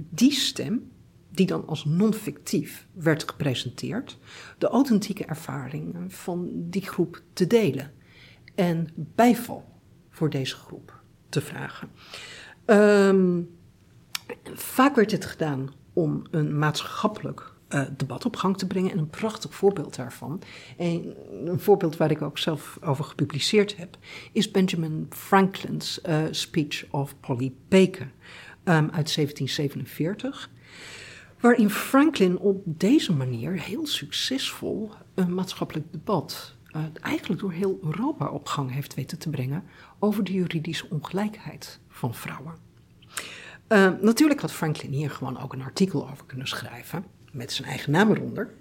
die 0.00 0.32
stem, 0.32 0.90
die 1.30 1.46
dan 1.46 1.66
als 1.66 1.84
non-fictief 1.84 2.86
werd 2.92 3.28
gepresenteerd, 3.28 4.18
de 4.58 4.68
authentieke 4.68 5.24
ervaringen 5.24 6.10
van 6.10 6.48
die 6.52 6.86
groep 6.86 7.22
te 7.32 7.46
delen 7.46 7.92
en 8.54 8.88
bijval 8.94 9.64
voor 10.10 10.30
deze 10.30 10.56
groep 10.56 11.00
te 11.28 11.40
vragen. 11.40 11.90
Um, 12.66 13.50
vaak 14.54 14.94
werd 14.94 15.10
dit 15.10 15.24
gedaan 15.24 15.70
om 15.92 16.22
een 16.30 16.58
maatschappelijk 16.58 17.52
uh, 17.68 17.82
debat 17.96 18.24
op 18.24 18.36
gang 18.36 18.58
te 18.58 18.66
brengen. 18.66 18.90
En 18.90 18.98
een 18.98 19.10
prachtig 19.10 19.54
voorbeeld 19.54 19.96
daarvan, 19.96 20.42
en 20.76 21.14
een 21.44 21.60
voorbeeld 21.60 21.96
waar 21.96 22.10
ik 22.10 22.22
ook 22.22 22.38
zelf 22.38 22.78
over 22.82 23.04
gepubliceerd 23.04 23.76
heb, 23.76 23.98
is 24.32 24.50
Benjamin 24.50 25.06
Franklin's 25.10 26.00
uh, 26.08 26.22
Speech 26.30 26.84
of 26.90 27.20
Polly 27.20 27.52
Baker 27.68 28.12
uit 28.74 29.14
1747. 29.14 30.50
Waarin 31.40 31.70
Franklin 31.70 32.38
op 32.38 32.62
deze 32.64 33.12
manier 33.12 33.62
heel 33.62 33.86
succesvol 33.86 34.90
een 35.14 35.34
maatschappelijk 35.34 35.92
debat, 35.92 36.56
uh, 36.76 36.82
eigenlijk 37.00 37.40
door 37.40 37.52
heel 37.52 37.78
Europa 37.82 38.28
op 38.28 38.46
gang 38.46 38.72
heeft 38.72 38.94
weten 38.94 39.18
te 39.18 39.30
brengen 39.30 39.64
over 39.98 40.24
de 40.24 40.32
juridische 40.32 40.86
ongelijkheid 40.90 41.80
van 41.88 42.14
vrouwen. 42.14 42.54
Uh, 43.68 43.90
natuurlijk 44.00 44.40
had 44.40 44.52
Franklin 44.52 44.92
hier 44.92 45.10
gewoon 45.10 45.40
ook 45.40 45.52
een 45.52 45.62
artikel 45.62 46.10
over 46.10 46.24
kunnen 46.26 46.48
schrijven, 46.48 47.04
met 47.32 47.52
zijn 47.52 47.68
eigen 47.68 47.92
naam 47.92 48.10
eronder. 48.10 48.54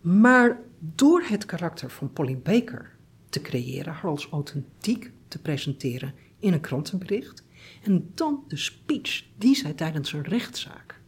Maar 0.00 0.60
door 0.78 1.22
het 1.22 1.46
karakter 1.46 1.90
van 1.90 2.12
Polly 2.12 2.38
Baker 2.38 2.90
te 3.28 3.40
creëren, 3.40 3.92
haar 3.92 4.10
als 4.10 4.28
authentiek 4.28 5.10
te 5.28 5.38
presenteren 5.38 6.14
in 6.38 6.52
een 6.52 6.60
krantenbericht, 6.60 7.44
en 7.82 8.10
dan 8.14 8.44
de 8.48 8.56
speech 8.56 9.24
die 9.38 9.54
zij 9.54 9.72
tijdens 9.72 10.12
een 10.12 10.22
rechtszaak 10.22 11.00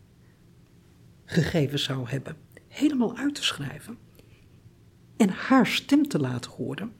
gegeven 1.24 1.78
zou 1.78 2.08
hebben, 2.08 2.36
helemaal 2.68 3.16
uit 3.16 3.34
te 3.34 3.44
schrijven 3.44 3.98
en 5.16 5.28
haar 5.28 5.66
stem 5.66 6.08
te 6.08 6.18
laten 6.18 6.50
horen, 6.50 6.92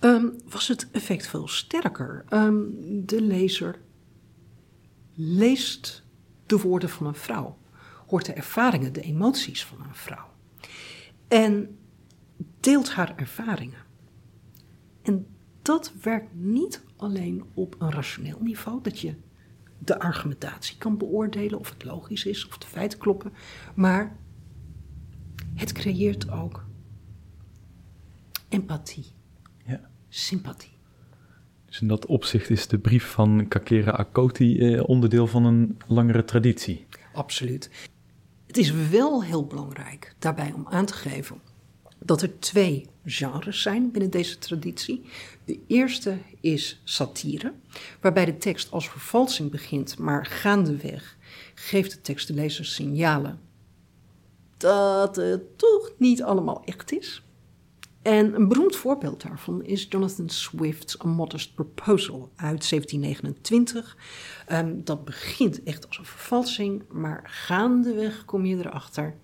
um, 0.00 0.40
was 0.48 0.68
het 0.68 0.90
effect 0.90 1.26
veel 1.26 1.48
sterker. 1.48 2.24
Um, 2.30 2.74
de 3.06 3.22
lezer 3.22 3.78
leest 5.14 6.04
de 6.46 6.58
woorden 6.58 6.88
van 6.88 7.06
een 7.06 7.14
vrouw, 7.14 7.58
hoort 8.06 8.26
de 8.26 8.32
ervaringen, 8.32 8.92
de 8.92 9.00
emoties 9.00 9.64
van 9.64 9.80
een 9.80 9.94
vrouw 9.94 10.36
en 11.28 11.78
deelt 12.60 12.92
haar 12.92 13.16
ervaringen. 13.16 13.86
En 15.02 15.26
dat 15.62 15.92
werkt 16.02 16.34
niet 16.34 16.82
alleen 16.98 17.44
op 17.54 17.76
een 17.78 17.90
rationeel 17.90 18.38
niveau, 18.40 18.82
dat 18.82 19.00
je 19.00 19.14
de 19.78 19.98
argumentatie 19.98 20.78
kan 20.78 20.98
beoordelen 20.98 21.58
of 21.58 21.70
het 21.70 21.84
logisch 21.84 22.24
is 22.24 22.46
of 22.46 22.58
de 22.58 22.66
feiten 22.66 22.98
kloppen, 22.98 23.32
maar 23.74 24.16
het 25.54 25.72
creëert 25.72 26.30
ook 26.30 26.64
empathie, 28.48 29.06
ja. 29.66 29.80
sympathie. 30.08 30.76
Dus 31.66 31.80
in 31.80 31.88
dat 31.88 32.06
opzicht 32.06 32.50
is 32.50 32.66
de 32.66 32.78
brief 32.78 33.04
van 33.04 33.48
Kakera 33.48 33.90
Akoti 33.90 34.58
eh, 34.58 34.88
onderdeel 34.88 35.26
van 35.26 35.44
een 35.44 35.78
langere 35.86 36.24
traditie. 36.24 36.86
Absoluut. 37.12 37.70
Het 38.46 38.56
is 38.56 38.70
wel 38.90 39.24
heel 39.24 39.46
belangrijk 39.46 40.14
daarbij 40.18 40.52
om 40.52 40.66
aan 40.68 40.86
te 40.86 40.92
geven 40.92 41.40
dat 41.98 42.22
er 42.22 42.38
twee 42.38 42.86
genres 43.04 43.62
zijn 43.62 43.90
binnen 43.90 44.10
deze 44.10 44.38
traditie. 44.38 45.04
De 45.44 45.58
eerste 45.66 46.18
is 46.40 46.80
satire, 46.84 47.52
waarbij 48.00 48.24
de 48.24 48.36
tekst 48.36 48.70
als 48.70 48.88
vervalsing 48.88 49.50
begint, 49.50 49.98
maar 49.98 50.26
gaandeweg 50.26 51.16
geeft 51.54 51.90
de 51.90 52.00
tekst 52.00 52.26
de 52.26 52.34
lezer 52.34 52.64
signalen 52.64 53.46
dat 54.58 55.16
het 55.16 55.58
toch 55.58 55.92
niet 55.96 56.22
allemaal 56.22 56.62
echt 56.64 56.92
is. 56.92 57.22
En 58.02 58.34
een 58.34 58.48
beroemd 58.48 58.76
voorbeeld 58.76 59.22
daarvan 59.22 59.64
is 59.64 59.86
Jonathan 59.88 60.28
Swift's 60.28 61.00
A 61.04 61.08
Modest 61.08 61.54
Proposal 61.54 62.30
uit 62.36 62.68
1729. 62.68 63.96
Um, 64.52 64.84
dat 64.84 65.04
begint 65.04 65.62
echt 65.62 65.86
als 65.86 65.98
een 65.98 66.04
vervalsing, 66.04 66.82
maar 66.88 67.22
gaandeweg 67.24 68.24
kom 68.24 68.44
je 68.44 68.56
erachter 68.56 69.16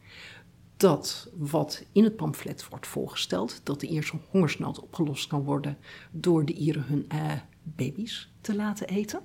dat 0.76 1.28
wat 1.36 1.84
in 1.92 2.04
het 2.04 2.16
pamflet 2.16 2.68
wordt 2.68 2.86
voorgesteld, 2.86 3.60
dat 3.62 3.80
de 3.80 3.86
Ierse 3.86 4.18
hongersnood 4.30 4.80
opgelost 4.80 5.26
kan 5.26 5.42
worden 5.42 5.78
door 6.10 6.44
de 6.44 6.52
Ieren 6.52 6.84
hun 6.84 7.06
uh, 7.12 7.32
baby's 7.62 8.32
te 8.40 8.54
laten 8.54 8.86
eten, 8.86 9.20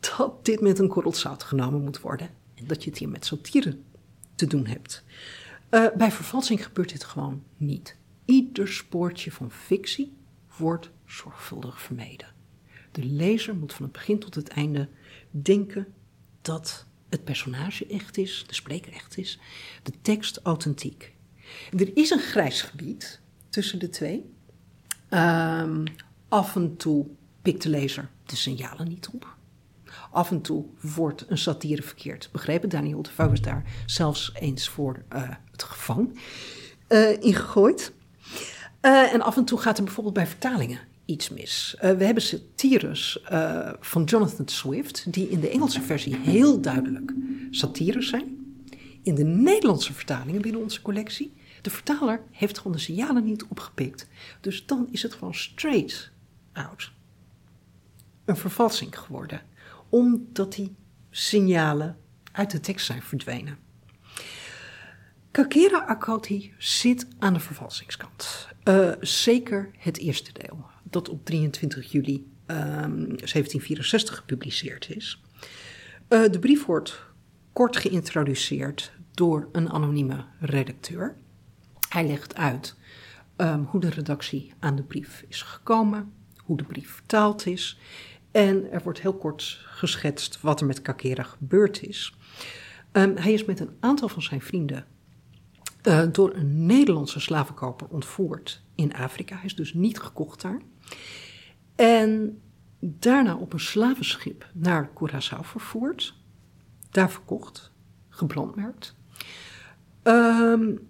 dat 0.00 0.44
dit 0.44 0.60
met 0.60 0.78
een 0.78 0.88
korrel 0.88 1.14
zout 1.14 1.42
genomen 1.42 1.82
moet 1.82 2.00
worden 2.00 2.30
en 2.54 2.66
dat 2.66 2.84
je 2.84 2.90
het 2.90 2.98
hier 2.98 3.08
met 3.08 3.24
satire 3.24 3.78
te 4.34 4.46
doen 4.46 4.66
hebt. 4.66 5.04
Uh, 5.70 5.86
bij 5.96 6.12
vervalsing 6.12 6.64
gebeurt 6.64 6.90
dit 6.90 7.04
gewoon 7.04 7.42
niet. 7.56 7.96
Ieder 8.24 8.68
spoortje 8.68 9.32
van 9.32 9.50
fictie 9.50 10.16
wordt 10.56 10.90
zorgvuldig 11.06 11.80
vermeden. 11.80 12.28
De 12.92 13.04
lezer 13.04 13.56
moet 13.56 13.72
van 13.72 13.84
het 13.84 13.92
begin 13.92 14.18
tot 14.18 14.34
het 14.34 14.48
einde 14.48 14.88
denken 15.30 15.86
dat 16.42 16.86
het 17.10 17.24
personage 17.24 17.86
echt 17.86 18.18
is, 18.18 18.44
de 18.46 18.54
spreker 18.54 18.92
echt 18.92 19.18
is, 19.18 19.38
de 19.82 19.92
tekst 20.02 20.40
authentiek. 20.42 21.14
Er 21.78 21.96
is 21.96 22.10
een 22.10 22.20
grijs 22.20 22.62
gebied 22.62 23.20
tussen 23.48 23.78
de 23.78 23.88
twee. 23.88 24.30
Ehm, 25.08 25.84
af 26.28 26.56
en 26.56 26.76
toe 26.76 27.06
pikt 27.42 27.62
de 27.62 27.68
lezer 27.68 28.10
de 28.24 28.36
signalen 28.36 28.88
niet 28.88 29.08
op. 29.12 29.36
Af 30.10 30.30
en 30.30 30.40
toe 30.40 30.64
wordt 30.80 31.24
een 31.28 31.38
satire 31.38 31.82
verkeerd 31.82 32.28
begrepen. 32.32 32.68
Daniel 32.68 33.02
de 33.02 33.10
Vouw 33.10 33.32
is 33.32 33.40
daar 33.40 33.64
zelfs 33.86 34.32
eens 34.34 34.68
voor 34.68 35.02
uh, 35.12 35.28
het 35.50 35.62
gevang 35.62 36.18
uh, 36.88 37.22
ingegooid. 37.22 37.92
Uh, 38.82 39.12
en 39.12 39.20
af 39.20 39.36
en 39.36 39.44
toe 39.44 39.58
gaat 39.58 39.78
er 39.78 39.84
bijvoorbeeld 39.84 40.14
bij 40.14 40.26
vertalingen 40.26 40.80
iets 41.10 41.28
mis. 41.28 41.76
we 41.80 42.04
hebben 42.04 42.22
satires 42.22 43.22
van 43.80 44.04
Jonathan 44.04 44.48
Swift, 44.48 45.12
die 45.12 45.28
in 45.28 45.40
de 45.40 45.48
Engelse 45.48 45.82
versie 45.82 46.16
heel 46.16 46.60
duidelijk 46.60 47.12
satires 47.50 48.08
zijn. 48.08 48.38
In 49.02 49.14
de 49.14 49.24
Nederlandse 49.24 49.92
vertalingen 49.92 50.42
binnen 50.42 50.62
onze 50.62 50.82
collectie, 50.82 51.32
de 51.62 51.70
vertaler 51.70 52.22
heeft 52.30 52.58
gewoon 52.58 52.72
de 52.72 52.78
signalen 52.78 53.24
niet 53.24 53.44
opgepikt. 53.44 54.08
Dus 54.40 54.66
dan 54.66 54.88
is 54.90 55.02
het 55.02 55.14
gewoon 55.14 55.34
straight 55.34 56.10
out 56.52 56.92
een 58.24 58.36
vervalsing 58.36 58.98
geworden 58.98 59.40
omdat 59.88 60.54
die 60.54 60.74
signalen 61.10 61.98
uit 62.32 62.50
de 62.50 62.60
tekst 62.60 62.86
zijn 62.86 63.02
verdwenen. 63.02 63.58
Kakera 65.30 65.78
Akoti 65.78 66.54
zit 66.58 67.06
aan 67.18 67.32
de 67.32 67.40
vervalsingskant. 67.40 68.48
Uh, 68.64 68.90
zeker 69.00 69.70
het 69.78 69.98
eerste 69.98 70.32
deel, 70.32 70.66
dat 70.90 71.08
op 71.08 71.24
23 71.24 71.92
juli 71.92 72.14
um, 72.14 72.56
ehm, 72.56 73.06
1764 73.06 74.16
gepubliceerd 74.16 74.90
is. 74.90 75.22
Uh, 76.08 76.30
de 76.30 76.38
brief 76.38 76.64
wordt 76.66 77.02
kort 77.52 77.76
geïntroduceerd 77.76 78.92
door 79.14 79.48
een 79.52 79.70
anonieme 79.70 80.24
redacteur. 80.40 81.16
Hij 81.88 82.06
legt 82.06 82.34
uit 82.34 82.76
um, 83.36 83.64
hoe 83.64 83.80
de 83.80 83.90
redactie 83.90 84.52
aan 84.58 84.76
de 84.76 84.82
brief 84.82 85.24
is 85.28 85.42
gekomen, 85.42 86.12
hoe 86.36 86.56
de 86.56 86.64
brief 86.64 86.90
vertaald 86.90 87.46
is 87.46 87.78
en 88.30 88.72
er 88.72 88.82
wordt 88.82 89.00
heel 89.00 89.14
kort 89.14 89.60
geschetst 89.64 90.40
wat 90.40 90.60
er 90.60 90.66
met 90.66 90.82
Kakera 90.82 91.22
gebeurd 91.22 91.82
is. 91.82 92.14
Um, 92.92 93.16
hij 93.16 93.32
is 93.32 93.44
met 93.44 93.60
een 93.60 93.76
aantal 93.80 94.08
van 94.08 94.22
zijn 94.22 94.40
vrienden 94.42 94.86
uh, 95.88 96.02
door 96.12 96.34
een 96.34 96.66
Nederlandse 96.66 97.20
slavenkoper 97.20 97.86
ontvoerd 97.90 98.62
in 98.74 98.94
Afrika. 98.94 99.34
Hij 99.34 99.44
is 99.44 99.54
dus 99.54 99.74
niet 99.74 100.00
gekocht 100.00 100.40
daar. 100.40 100.60
En 101.76 102.42
daarna 102.80 103.36
op 103.36 103.52
een 103.52 103.60
slavenschip 103.60 104.50
naar 104.52 104.90
Curaçao 104.90 105.40
vervoerd. 105.42 106.14
Daar 106.90 107.10
verkocht, 107.10 107.72
gebrandmerkt. 108.08 108.96
Um, 110.02 110.88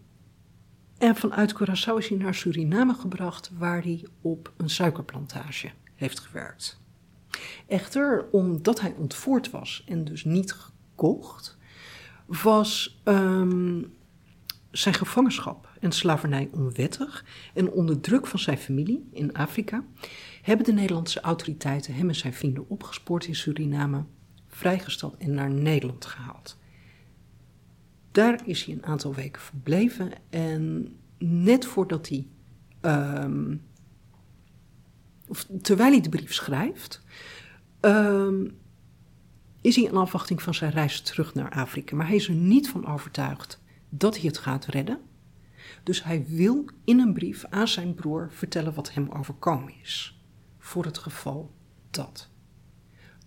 en 0.99 1.17
vanuit 1.17 1.55
Curaçao 1.55 1.97
is 1.97 2.09
hij 2.09 2.19
naar 2.19 2.35
Suriname 2.35 2.95
gebracht, 2.95 3.51
waar 3.59 3.83
hij 3.83 4.07
op 4.21 4.53
een 4.57 4.71
suikerplantage 4.71 5.71
heeft 5.95 6.21
gewerkt. 6.21 6.81
Echter, 7.67 8.29
omdat 8.31 8.81
hij 8.81 8.95
ontvoerd 8.99 9.51
was 9.51 9.85
en 9.87 10.05
dus 10.05 10.25
niet 10.25 10.53
gekocht, 10.53 11.59
was 12.27 13.01
um, 13.05 13.95
zijn 14.71 14.95
gevangenschap 14.95 15.70
en 15.81 15.93
slavernij 15.93 16.49
onwettig. 16.53 17.25
En 17.55 17.71
onder 17.71 18.01
druk 18.01 18.27
van 18.27 18.39
zijn 18.39 18.59
familie 18.59 19.09
in 19.13 19.35
Afrika 19.35 19.85
hebben 20.43 20.67
de 20.67 20.73
Nederlandse 20.73 21.21
autoriteiten 21.21 21.95
hem 21.95 22.09
en 22.09 22.15
zijn 22.15 22.35
vrienden 22.35 22.69
opgespoord 22.69 23.27
in 23.27 23.35
Suriname, 23.35 24.05
vrijgesteld 24.49 25.17
en 25.17 25.35
naar 25.35 25.51
Nederland 25.51 26.05
gehaald. 26.05 26.59
Daar 28.11 28.41
is 28.45 28.65
hij 28.65 28.75
een 28.75 28.85
aantal 28.85 29.15
weken 29.15 29.43
verbleven 29.43 30.13
en 30.31 30.95
net 31.19 31.67
voordat 31.67 32.09
hij, 32.09 32.27
um, 33.25 33.63
of 35.29 35.47
terwijl 35.63 35.91
hij 35.91 36.01
de 36.01 36.09
brief 36.09 36.35
schrijft, 36.35 37.03
um, 37.81 38.59
is 39.61 39.77
hij 39.77 39.85
in 39.85 39.97
afwachting 39.97 40.43
van 40.43 40.55
zijn 40.55 40.71
reis 40.71 41.01
terug 41.01 41.35
naar 41.35 41.51
Afrika. 41.51 41.97
Maar 41.97 42.07
hij 42.07 42.17
is 42.17 42.29
er 42.29 42.35
niet 42.35 42.69
van 42.69 42.87
overtuigd 42.87 43.61
dat 43.89 44.17
hij 44.17 44.25
het 44.27 44.39
gaat 44.39 44.67
redden. 44.67 45.01
Dus 45.83 46.05
hij 46.05 46.25
wil 46.27 46.65
in 46.85 46.99
een 46.99 47.13
brief 47.13 47.45
aan 47.45 47.69
zijn 47.69 47.95
broer 47.95 48.29
vertellen 48.33 48.75
wat 48.75 48.95
hem 48.95 49.09
overkomen 49.11 49.73
is. 49.83 50.21
Voor 50.59 50.85
het 50.85 50.99
geval 50.99 51.55
dat. 51.91 52.31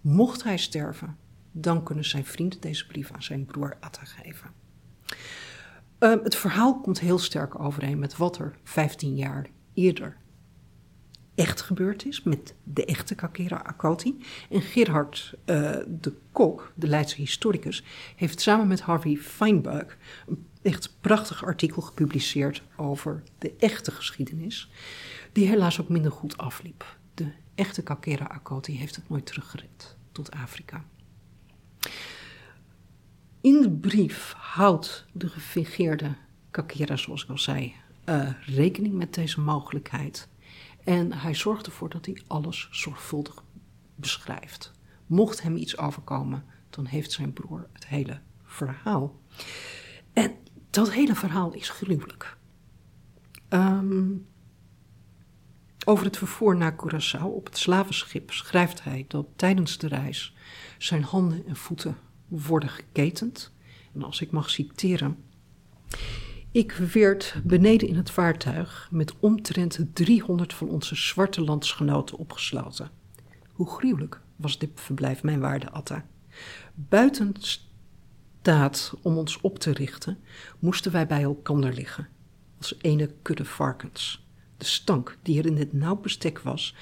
Mocht 0.01 0.43
hij 0.43 0.57
sterven, 0.57 1.17
dan 1.51 1.83
kunnen 1.83 2.05
zijn 2.05 2.25
vrienden 2.25 2.61
deze 2.61 2.87
brief 2.87 3.11
aan 3.11 3.23
zijn 3.23 3.45
broer 3.45 3.77
Atta 3.79 4.05
geven. 4.05 4.51
Um, 5.99 6.19
het 6.23 6.35
verhaal 6.35 6.81
komt 6.81 6.99
heel 6.99 7.19
sterk 7.19 7.59
overeen 7.59 7.99
met 7.99 8.17
wat 8.17 8.37
er 8.37 8.55
15 8.63 9.15
jaar 9.15 9.49
eerder 9.73 10.17
echt 11.35 11.61
gebeurd 11.61 12.05
is 12.05 12.23
met 12.23 12.53
de 12.63 12.85
echte 12.85 13.15
Kakera 13.15 13.55
Akoti. 13.57 14.17
En 14.49 14.61
Gerhard 14.61 15.33
uh, 15.45 15.71
de 15.87 16.13
Kok, 16.31 16.73
de 16.75 16.87
Leidse 16.87 17.15
historicus, 17.15 17.83
heeft 18.15 18.41
samen 18.41 18.67
met 18.67 18.81
Harvey 18.81 19.15
Feinberg 19.15 19.97
een 20.27 20.45
echt 20.63 20.97
prachtig 21.01 21.45
artikel 21.45 21.81
gepubliceerd 21.81 22.63
over 22.75 23.23
de 23.37 23.53
echte 23.57 23.91
geschiedenis, 23.91 24.69
die 25.31 25.47
helaas 25.47 25.81
ook 25.81 25.89
minder 25.89 26.11
goed 26.11 26.37
afliep. 26.37 26.97
De 27.13 27.31
echte 27.55 27.83
Kakera 27.83 28.25
Akoti 28.25 28.77
heeft 28.77 28.95
het 28.95 29.09
nooit 29.09 29.25
teruggered 29.25 29.95
tot 30.11 30.31
Afrika. 30.31 30.85
In 33.41 33.61
de 33.61 33.71
brief 33.71 34.33
houdt 34.37 35.05
de 35.11 35.29
gefingeerde 35.29 36.15
Kakera, 36.51 36.95
zoals 36.95 37.23
ik 37.23 37.29
al 37.29 37.37
zei, 37.37 37.73
uh, 38.05 38.29
rekening 38.45 38.93
met 38.93 39.13
deze 39.13 39.39
mogelijkheid. 39.39 40.27
En 40.83 41.13
hij 41.13 41.33
zorgt 41.33 41.65
ervoor 41.65 41.89
dat 41.89 42.05
hij 42.05 42.21
alles 42.27 42.67
zorgvuldig 42.71 43.43
beschrijft. 43.95 44.71
Mocht 45.05 45.41
hem 45.41 45.55
iets 45.55 45.77
overkomen, 45.77 46.45
dan 46.69 46.85
heeft 46.85 47.11
zijn 47.11 47.33
broer 47.33 47.67
het 47.73 47.87
hele 47.87 48.19
verhaal. 48.43 49.19
En 50.13 50.31
dat 50.73 50.91
hele 50.91 51.15
verhaal 51.15 51.53
is 51.53 51.69
gruwelijk. 51.69 52.37
Um, 53.49 54.27
over 55.85 56.05
het 56.05 56.17
vervoer 56.17 56.55
naar 56.55 56.75
Curaçao 56.75 57.23
op 57.23 57.45
het 57.45 57.57
slavenschip 57.57 58.31
schrijft 58.31 58.83
hij 58.83 59.05
dat 59.07 59.25
tijdens 59.35 59.77
de 59.77 59.87
reis 59.87 60.35
zijn 60.77 61.03
handen 61.03 61.47
en 61.47 61.55
voeten 61.55 61.97
worden 62.27 62.69
geketend. 62.69 63.53
En 63.93 64.03
als 64.03 64.21
ik 64.21 64.31
mag 64.31 64.49
citeren. 64.49 65.17
Ik 66.51 66.71
werd 66.71 67.41
beneden 67.43 67.87
in 67.87 67.95
het 67.95 68.11
vaartuig 68.11 68.87
met 68.91 69.19
omtrent 69.19 69.79
300 69.93 70.53
van 70.53 70.69
onze 70.69 70.95
zwarte 70.95 71.41
landsgenoten 71.41 72.17
opgesloten. 72.17 72.89
Hoe 73.51 73.69
gruwelijk 73.69 74.21
was 74.35 74.57
dit 74.57 74.69
verblijf, 74.73 75.23
mijn 75.23 75.39
waarde 75.39 75.69
Atta. 75.69 76.05
Buiten 76.73 77.33
om 79.01 79.17
ons 79.17 79.41
op 79.41 79.59
te 79.59 79.71
richten, 79.71 80.17
moesten 80.59 80.91
wij 80.91 81.07
bij 81.07 81.23
elkander 81.23 81.73
liggen, 81.73 82.07
als 82.57 82.75
ene 82.81 83.09
kudde 83.21 83.45
varkens. 83.45 84.27
De 84.57 84.65
stank 84.65 85.17
die 85.21 85.39
er 85.39 85.45
in 85.45 85.55
dit 85.55 85.73
nauw 85.73 85.95
bestek 85.95 86.39
was, 86.39 86.75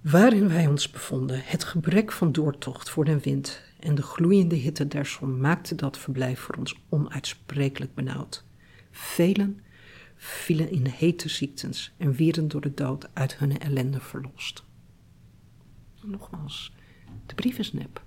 waarin 0.00 0.48
wij 0.48 0.66
ons 0.66 0.90
bevonden, 0.90 1.42
het 1.44 1.64
gebrek 1.64 2.12
van 2.12 2.32
doortocht 2.32 2.90
voor 2.90 3.04
de 3.04 3.20
wind 3.20 3.62
en 3.80 3.94
de 3.94 4.02
gloeiende 4.02 4.54
hitte 4.54 4.88
der 4.88 5.06
zon 5.06 5.40
maakte 5.40 5.74
dat 5.74 5.98
verblijf 5.98 6.40
voor 6.40 6.54
ons 6.54 6.74
onuitsprekelijk 6.88 7.94
benauwd. 7.94 8.44
Velen 8.90 9.60
vielen 10.16 10.70
in 10.70 10.86
hete 10.86 11.28
ziektes 11.28 11.92
en 11.96 12.16
werden 12.16 12.48
door 12.48 12.60
de 12.60 12.74
dood 12.74 13.08
uit 13.12 13.38
hun 13.38 13.58
ellende 13.58 14.00
verlost. 14.00 14.64
Nogmaals, 16.02 16.72
de 17.26 17.34
brief 17.34 17.58
is 17.58 17.72
nep, 17.72 18.02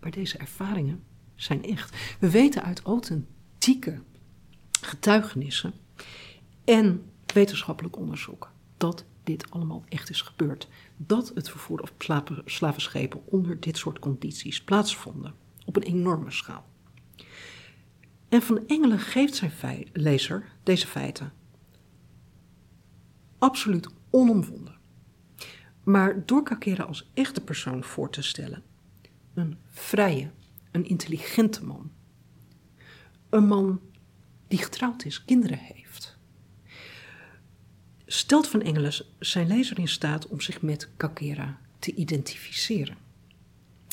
maar 0.00 0.10
deze 0.10 0.38
ervaringen 0.38 1.02
zijn 1.42 1.64
echt. 1.64 1.96
We 2.20 2.30
weten 2.30 2.62
uit 2.62 2.82
authentieke 2.82 4.02
getuigenissen 4.80 5.72
en 6.64 7.02
wetenschappelijk 7.34 7.96
onderzoek 7.96 8.50
dat 8.76 9.04
dit 9.24 9.50
allemaal 9.50 9.84
echt 9.88 10.10
is 10.10 10.20
gebeurd. 10.20 10.68
Dat 10.96 11.32
het 11.34 11.50
vervoer 11.50 11.80
op 11.80 11.92
slavenschepen 12.44 13.20
onder 13.26 13.60
dit 13.60 13.76
soort 13.76 13.98
condities 13.98 14.62
plaatsvonden 14.62 15.34
op 15.64 15.76
een 15.76 15.82
enorme 15.82 16.30
schaal. 16.30 16.64
En 18.28 18.42
Van 18.42 18.66
Engelen 18.66 18.98
geeft 18.98 19.34
zijn 19.34 19.88
lezer 19.92 20.52
deze 20.62 20.86
feiten 20.86 21.32
absoluut 23.38 23.88
onomwonden. 24.10 24.76
Maar 25.82 26.26
door 26.26 26.42
Kakera 26.42 26.84
als 26.84 27.10
echte 27.14 27.40
persoon 27.40 27.84
voor 27.84 28.10
te 28.10 28.22
stellen, 28.22 28.62
een 29.34 29.58
vrije, 29.70 30.30
een 30.72 30.88
intelligente 30.88 31.64
man, 31.64 31.90
een 33.30 33.46
man 33.46 33.80
die 34.48 34.58
getrouwd 34.58 35.04
is, 35.04 35.24
kinderen 35.24 35.58
heeft, 35.58 36.16
stelt 38.06 38.48
Van 38.48 38.62
Engelen 38.62 38.92
zijn 39.18 39.46
lezer 39.46 39.78
in 39.78 39.88
staat 39.88 40.26
om 40.26 40.40
zich 40.40 40.62
met 40.62 40.88
Kakera 40.96 41.58
te 41.78 41.94
identificeren. 41.94 42.96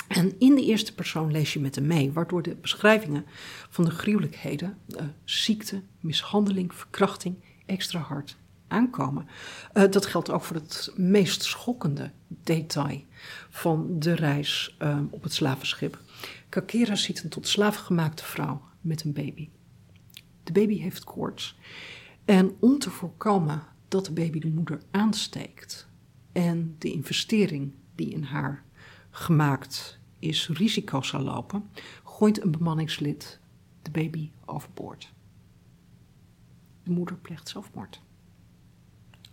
En 0.07 0.39
in 0.39 0.55
de 0.55 0.65
eerste 0.65 0.95
persoon 0.95 1.31
lees 1.31 1.53
je 1.53 1.59
met 1.59 1.75
hem 1.75 1.87
mee, 1.87 2.11
waardoor 2.11 2.41
de 2.41 2.55
beschrijvingen 2.55 3.25
van 3.69 3.85
de 3.85 3.91
gruwelijkheden, 3.91 4.77
uh, 4.87 5.01
ziekte, 5.23 5.81
mishandeling, 5.99 6.73
verkrachting 6.73 7.35
extra 7.65 7.99
hard 7.99 8.37
aankomen. 8.69 9.27
Uh, 9.73 9.83
dat 9.89 10.05
geldt 10.05 10.29
ook 10.29 10.43
voor 10.43 10.55
het 10.55 10.93
meest 10.95 11.43
schokkende 11.43 12.11
detail 12.27 13.03
van 13.49 13.99
de 13.99 14.15
reis 14.15 14.75
uh, 14.81 14.99
op 15.09 15.23
het 15.23 15.33
slavenschip. 15.33 16.01
Kakera 16.49 16.95
ziet 16.95 17.23
een 17.23 17.29
tot 17.29 17.47
slaven 17.47 17.83
gemaakte 17.83 18.23
vrouw 18.23 18.61
met 18.81 19.03
een 19.03 19.13
baby. 19.13 19.49
De 20.43 20.51
baby 20.51 20.79
heeft 20.79 21.03
koorts. 21.03 21.57
En 22.25 22.55
om 22.59 22.79
te 22.79 22.89
voorkomen 22.89 23.63
dat 23.87 24.05
de 24.05 24.11
baby 24.11 24.39
de 24.39 24.47
moeder 24.47 24.81
aansteekt 24.91 25.87
en 26.31 26.75
de 26.77 26.91
investering 26.91 27.73
die 27.95 28.09
in 28.09 28.23
haar 28.23 28.63
gemaakt 29.09 29.99
is 30.19 30.47
risico 30.47 31.01
zal 31.01 31.21
lopen, 31.21 31.69
gooit 32.03 32.43
een 32.43 32.51
bemanningslid 32.51 33.39
de 33.81 33.91
baby 33.91 34.31
overboord. 34.45 35.13
De 36.83 36.91
moeder 36.91 37.17
pleegt 37.17 37.49
zelfmoord. 37.49 38.01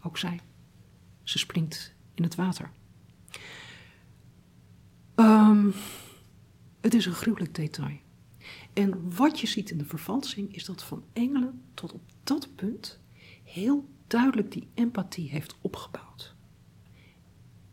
Ook 0.06 0.18
zij. 0.18 0.40
Ze 1.22 1.38
springt 1.38 1.94
in 2.14 2.22
het 2.22 2.34
water. 2.34 2.70
Um, 5.16 5.74
het 6.80 6.94
is 6.94 7.06
een 7.06 7.12
gruwelijk 7.12 7.54
detail. 7.54 7.98
En 8.72 9.14
wat 9.16 9.40
je 9.40 9.46
ziet 9.46 9.70
in 9.70 9.78
de 9.78 9.84
vervalsing 9.84 10.54
is 10.54 10.64
dat 10.64 10.84
Van 10.84 11.04
Engelen 11.12 11.62
tot 11.74 11.92
op 11.92 12.02
dat 12.22 12.54
punt 12.54 13.00
heel 13.44 13.88
duidelijk 14.06 14.52
die 14.52 14.68
empathie 14.74 15.30
heeft 15.30 15.56
opgebouwd. 15.60 16.34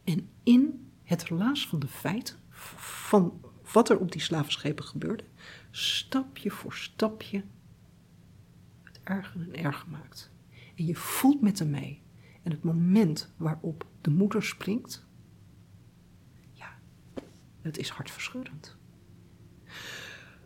En 0.04 0.30
in 0.44 0.92
het 1.04 1.24
relaas 1.24 1.68
van 1.68 1.80
de 1.80 1.88
feiten, 1.88 2.40
van 2.50 3.42
wat 3.74 3.90
er 3.90 4.00
op 4.00 4.12
die 4.12 4.22
slavenschepen 4.22 4.86
gebeurde, 4.86 5.24
stapje 5.72 6.52
voor 6.52 6.74
stapje 6.74 7.44
het 8.84 9.00
erger 9.04 9.42
en 9.42 9.56
erger 9.56 9.90
maakt. 9.90 10.32
En 10.76 10.86
je 10.86 10.96
voelt 10.96 11.42
met 11.42 11.60
hem 11.60 11.70
mee. 11.70 12.03
En 12.44 12.52
het 12.52 12.64
moment 12.64 13.34
waarop 13.38 13.86
de 14.02 14.10
moeder 14.10 14.44
springt, 14.44 15.06
ja, 16.54 16.68
het 17.62 17.78
is 17.78 17.90
hartverscheurend. 17.90 18.78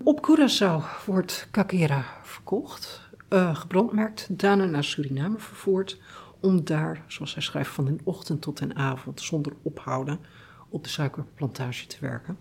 Op 0.03 0.27
Curaçao 0.29 1.05
wordt 1.05 1.47
Kakera 1.51 2.05
verkocht, 2.23 3.09
uh, 3.29 3.55
gebrandmerkt, 3.55 4.39
daarna 4.39 4.65
naar 4.65 4.83
Suriname 4.83 5.39
vervoerd, 5.39 6.01
om 6.39 6.65
daar, 6.65 7.03
zoals 7.07 7.33
hij 7.33 7.43
schrijft, 7.43 7.71
van 7.71 7.85
de 7.85 7.95
ochtend 8.03 8.41
tot 8.41 8.57
de 8.57 8.75
avond 8.75 9.21
zonder 9.21 9.53
ophouden 9.61 10.19
op 10.69 10.83
de 10.83 10.89
suikerplantage 10.89 11.87
te 11.87 11.97
werken. 11.99 12.37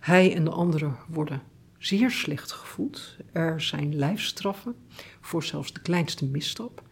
Hij 0.00 0.34
en 0.34 0.44
de 0.44 0.50
anderen 0.50 0.96
worden 1.08 1.42
zeer 1.78 2.10
slecht 2.10 2.52
gevoed. 2.52 3.16
Er 3.32 3.60
zijn 3.60 3.96
lijfstraffen 3.96 4.74
voor 5.20 5.42
zelfs 5.42 5.72
de 5.72 5.80
kleinste 5.80 6.26
misstap. 6.26 6.82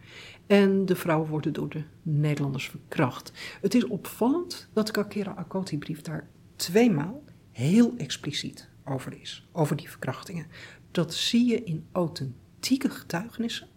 En 0.47 0.85
de 0.85 0.95
vrouwen 0.95 1.29
worden 1.29 1.53
door 1.53 1.69
de 1.69 1.83
Nederlanders 2.01 2.69
verkracht. 2.69 3.31
Het 3.61 3.73
is 3.73 3.83
opvallend 3.83 4.69
dat 4.73 4.85
de 4.85 4.91
Kakera 4.91 5.31
Akoti-brief 5.31 6.01
daar 6.01 6.27
tweemaal 6.55 7.23
heel 7.51 7.93
expliciet 7.97 8.69
over 8.85 9.19
is, 9.21 9.47
over 9.51 9.75
die 9.75 9.89
verkrachtingen. 9.89 10.47
Dat 10.91 11.13
zie 11.13 11.45
je 11.49 11.63
in 11.63 11.85
authentieke 11.91 12.89
getuigenissen 12.89 13.67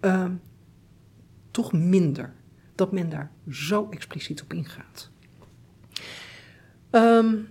uh, 0.00 0.30
toch 1.50 1.72
minder. 1.72 2.34
Dat 2.74 2.92
men 2.92 3.08
daar 3.08 3.30
zo 3.50 3.88
expliciet 3.90 4.42
op 4.42 4.52
ingaat. 4.52 5.10
Um, 6.90 7.48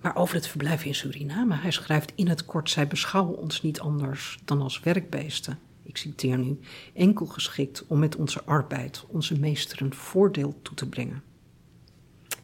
maar 0.00 0.16
over 0.16 0.34
het 0.34 0.46
verblijf 0.46 0.84
in 0.84 0.94
Suriname. 0.94 1.54
Hij 1.54 1.70
schrijft 1.70 2.12
in 2.14 2.28
het 2.28 2.44
kort: 2.44 2.70
zij 2.70 2.86
beschouwen 2.86 3.38
ons 3.38 3.62
niet 3.62 3.80
anders 3.80 4.38
dan 4.44 4.60
als 4.62 4.80
werkbeesten. 4.80 5.58
Ik 5.86 5.96
citeer 5.96 6.38
nu: 6.38 6.58
enkel 6.94 7.26
geschikt 7.26 7.86
om 7.86 7.98
met 7.98 8.16
onze 8.16 8.44
arbeid 8.44 9.04
onze 9.08 9.38
meesteren 9.38 9.94
voordeel 9.94 10.58
toe 10.62 10.74
te 10.74 10.88
brengen. 10.88 11.22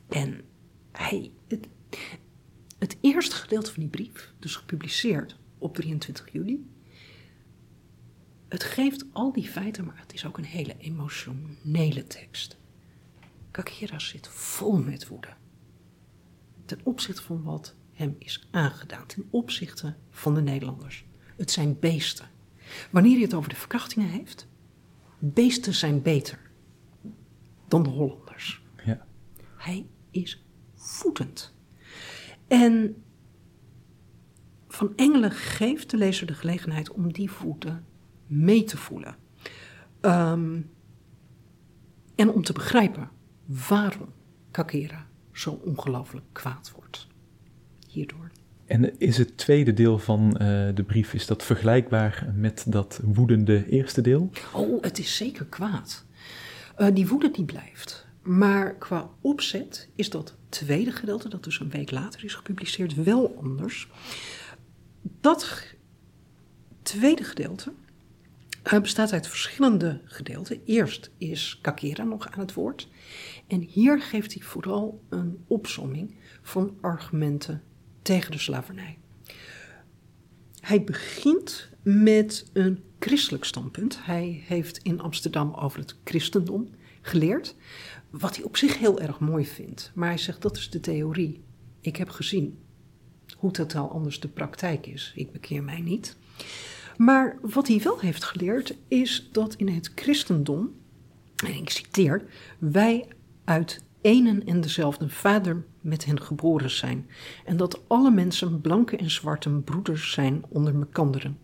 En 0.08 0.40
hij, 0.92 1.30
het, 1.48 1.68
het 2.78 2.96
eerste 3.00 3.34
gedeelte 3.34 3.72
van 3.72 3.82
die 3.82 3.90
brief, 3.90 4.32
dus 4.38 4.56
gepubliceerd 4.56 5.36
op 5.58 5.74
23 5.74 6.32
juli, 6.32 6.70
het 8.48 8.64
geeft 8.64 9.04
al 9.12 9.32
die 9.32 9.48
feiten, 9.48 9.84
maar 9.84 9.98
het 10.00 10.12
is 10.12 10.26
ook 10.26 10.38
een 10.38 10.44
hele 10.44 10.74
emotionele 10.78 12.06
tekst. 12.06 12.56
Kakira 13.50 13.98
zit 13.98 14.28
vol 14.28 14.76
met 14.76 15.08
woede. 15.08 15.34
Ten 16.64 16.80
opzichte 16.82 17.22
van 17.22 17.42
wat 17.42 17.74
hem 17.92 18.16
is 18.18 18.46
aangedaan, 18.50 19.06
ten 19.06 19.28
opzichte 19.30 19.94
van 20.10 20.34
de 20.34 20.42
Nederlanders. 20.42 21.04
Het 21.36 21.50
zijn 21.50 21.78
beesten. 21.78 22.30
Wanneer 22.90 23.12
hij 23.12 23.22
het 23.22 23.34
over 23.34 23.48
de 23.48 23.56
verkrachtingen 23.56 24.08
heeft, 24.08 24.48
beesten 25.18 25.74
zijn 25.74 26.02
beter 26.02 26.38
dan 27.68 27.82
de 27.82 27.88
Hollanders. 27.88 28.62
Ja. 28.84 29.06
Hij 29.56 29.86
is 30.10 30.44
voetend. 30.74 31.54
En 32.48 33.02
Van 34.68 34.92
Engelen 34.96 35.30
geeft 35.30 35.90
de 35.90 35.96
lezer 35.96 36.26
de 36.26 36.34
gelegenheid 36.34 36.90
om 36.90 37.12
die 37.12 37.30
voeten 37.30 37.84
mee 38.26 38.64
te 38.64 38.76
voelen. 38.76 39.16
Um, 40.00 40.70
en 42.14 42.30
om 42.30 42.42
te 42.42 42.52
begrijpen 42.52 43.10
waarom 43.44 44.08
Kakera 44.50 45.06
zo 45.32 45.50
ongelooflijk 45.50 46.26
kwaad 46.32 46.72
wordt. 46.76 47.06
Hierdoor. 47.88 48.30
En 48.72 48.98
is 48.98 49.18
het 49.18 49.36
tweede 49.36 49.72
deel 49.72 49.98
van 49.98 50.28
uh, 50.32 50.38
de 50.74 50.84
brief, 50.86 51.14
is 51.14 51.26
dat 51.26 51.42
vergelijkbaar 51.42 52.32
met 52.34 52.64
dat 52.68 53.00
woedende 53.04 53.68
eerste 53.68 54.00
deel? 54.00 54.30
Oh, 54.52 54.82
het 54.82 54.98
is 54.98 55.16
zeker 55.16 55.44
kwaad. 55.44 56.04
Uh, 56.78 56.86
die 56.92 57.08
woede 57.08 57.30
die 57.30 57.44
blijft. 57.44 58.06
Maar 58.22 58.74
qua 58.74 59.10
opzet 59.20 59.88
is 59.94 60.10
dat 60.10 60.36
tweede 60.48 60.92
gedeelte, 60.92 61.28
dat 61.28 61.44
dus 61.44 61.60
een 61.60 61.70
week 61.70 61.90
later 61.90 62.24
is 62.24 62.34
gepubliceerd, 62.34 62.94
wel 62.94 63.36
anders. 63.36 63.88
Dat 65.20 65.64
tweede 66.82 67.24
gedeelte 67.24 67.72
uh, 68.72 68.80
bestaat 68.80 69.12
uit 69.12 69.28
verschillende 69.28 70.00
gedeelten. 70.04 70.60
Eerst 70.64 71.10
is 71.18 71.58
Kakera 71.62 72.04
nog 72.04 72.30
aan 72.30 72.40
het 72.40 72.54
woord. 72.54 72.88
En 73.46 73.60
hier 73.60 74.00
geeft 74.00 74.34
hij 74.34 74.42
vooral 74.42 75.02
een 75.08 75.44
opsomming 75.46 76.14
van 76.42 76.76
argumenten 76.80 77.62
tegen 78.02 78.30
de 78.30 78.38
slavernij. 78.38 78.98
Hij 80.60 80.84
begint 80.84 81.68
met 81.82 82.50
een 82.52 82.82
christelijk 82.98 83.44
standpunt. 83.44 84.04
Hij 84.04 84.42
heeft 84.46 84.78
in 84.78 85.00
Amsterdam 85.00 85.54
over 85.54 85.78
het 85.78 85.96
christendom 86.04 86.68
geleerd, 87.00 87.54
wat 88.10 88.36
hij 88.36 88.44
op 88.44 88.56
zich 88.56 88.78
heel 88.78 89.00
erg 89.00 89.18
mooi 89.18 89.46
vindt. 89.46 89.90
Maar 89.94 90.08
hij 90.08 90.18
zegt 90.18 90.42
dat 90.42 90.56
is 90.56 90.70
de 90.70 90.80
theorie. 90.80 91.42
Ik 91.80 91.96
heb 91.96 92.08
gezien 92.08 92.58
hoe 93.36 93.50
totaal 93.50 93.90
anders 93.90 94.20
de 94.20 94.28
praktijk 94.28 94.86
is. 94.86 95.12
Ik 95.14 95.32
bekeer 95.32 95.62
mij 95.62 95.80
niet. 95.80 96.16
Maar 96.96 97.38
wat 97.40 97.68
hij 97.68 97.80
wel 97.80 98.00
heeft 98.00 98.24
geleerd 98.24 98.76
is 98.88 99.28
dat 99.32 99.54
in 99.54 99.68
het 99.68 99.92
christendom, 99.94 100.74
en 101.36 101.54
ik 101.54 101.70
citeer, 101.70 102.24
wij 102.58 103.08
uit 103.44 103.84
enen 104.00 104.46
en 104.46 104.60
dezelfde 104.60 105.08
vader 105.08 105.64
met 105.82 106.04
hen 106.04 106.20
geboren 106.20 106.70
zijn, 106.70 107.10
en 107.44 107.56
dat 107.56 107.82
alle 107.86 108.10
mensen, 108.10 108.60
blanke 108.60 108.96
en 108.96 109.10
zwarte, 109.10 109.50
broeders 109.50 110.12
zijn 110.12 110.44
onder 110.48 110.74
mekanderen. 110.74 111.38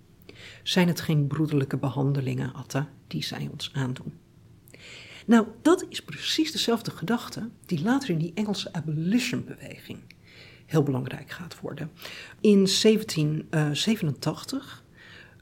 Zijn 0.62 0.88
het 0.88 1.01
geen 1.01 1.27
broederlijke 1.27 1.77
behandelingen, 1.77 2.53
Atta, 2.53 2.90
die 3.07 3.22
zij 3.22 3.48
ons 3.53 3.70
aandoen? 3.74 4.12
Nou, 5.27 5.46
dat 5.62 5.87
is 5.88 6.05
precies 6.05 6.53
dezelfde 6.53 6.90
gedachte 6.90 7.48
die 7.66 7.83
later 7.83 8.11
in 8.11 8.18
die 8.18 8.33
Engelse 8.35 8.72
abolition-beweging 8.72 9.98
heel 10.68 10.83
belangrijk 10.83 11.31
gaat 11.31 11.61
worden. 11.61 11.90
In 12.40 12.68
1787 12.83 14.85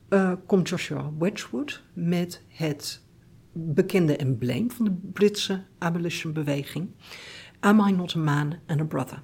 uh, 0.08 0.32
komt 0.46 0.68
Joshua 0.68 1.10
Wedgwood 1.18 1.82
met 1.92 2.42
het 2.48 3.02
bekende 3.52 4.16
embleem 4.16 4.70
van 4.70 4.84
de 4.84 4.92
Britse 5.12 5.62
abolition-beweging: 5.78 6.88
Am 7.66 7.80
I 7.80 7.92
not 7.92 8.14
a 8.14 8.18
man 8.18 8.54
and 8.66 8.80
a 8.80 8.84
brother? 8.84 9.22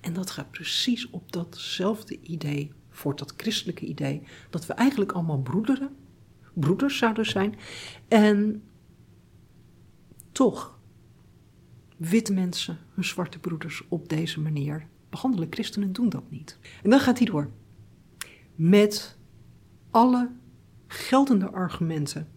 En 0.00 0.12
dat 0.12 0.30
gaat 0.30 0.50
precies 0.50 1.10
op 1.10 1.32
datzelfde 1.32 2.20
idee, 2.20 2.72
voor 2.90 3.16
dat 3.16 3.34
christelijke 3.36 3.86
idee, 3.86 4.22
dat 4.50 4.66
we 4.66 4.72
eigenlijk 4.72 5.12
allemaal 5.12 5.40
broederen, 5.40 5.96
broeders 6.54 6.98
zouden 6.98 7.26
zijn. 7.26 7.58
En 8.08 8.62
toch, 10.32 10.78
witte 11.96 12.32
mensen 12.32 12.78
hun 12.94 13.04
zwarte 13.04 13.38
broeders 13.38 13.88
op 13.88 14.08
deze 14.08 14.40
manier 14.40 14.86
behandelen. 15.10 15.46
Christenen 15.50 15.92
doen 15.92 16.08
dat 16.08 16.30
niet. 16.30 16.58
En 16.82 16.90
dan 16.90 17.00
gaat 17.00 17.18
hij 17.18 17.26
door 17.26 17.50
met 18.54 19.18
alle 19.90 20.30
geldende 20.86 21.50
argumenten 21.50 22.28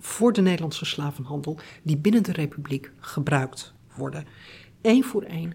voor 0.00 0.32
de 0.32 0.40
Nederlandse 0.40 0.84
slavenhandel 0.84 1.58
die 1.82 1.96
binnen 1.96 2.22
de 2.22 2.32
Republiek 2.32 2.92
gebruikt 2.98 3.74
worden. 3.96 4.26
Eén 4.82 5.04
voor 5.04 5.22
één 5.22 5.54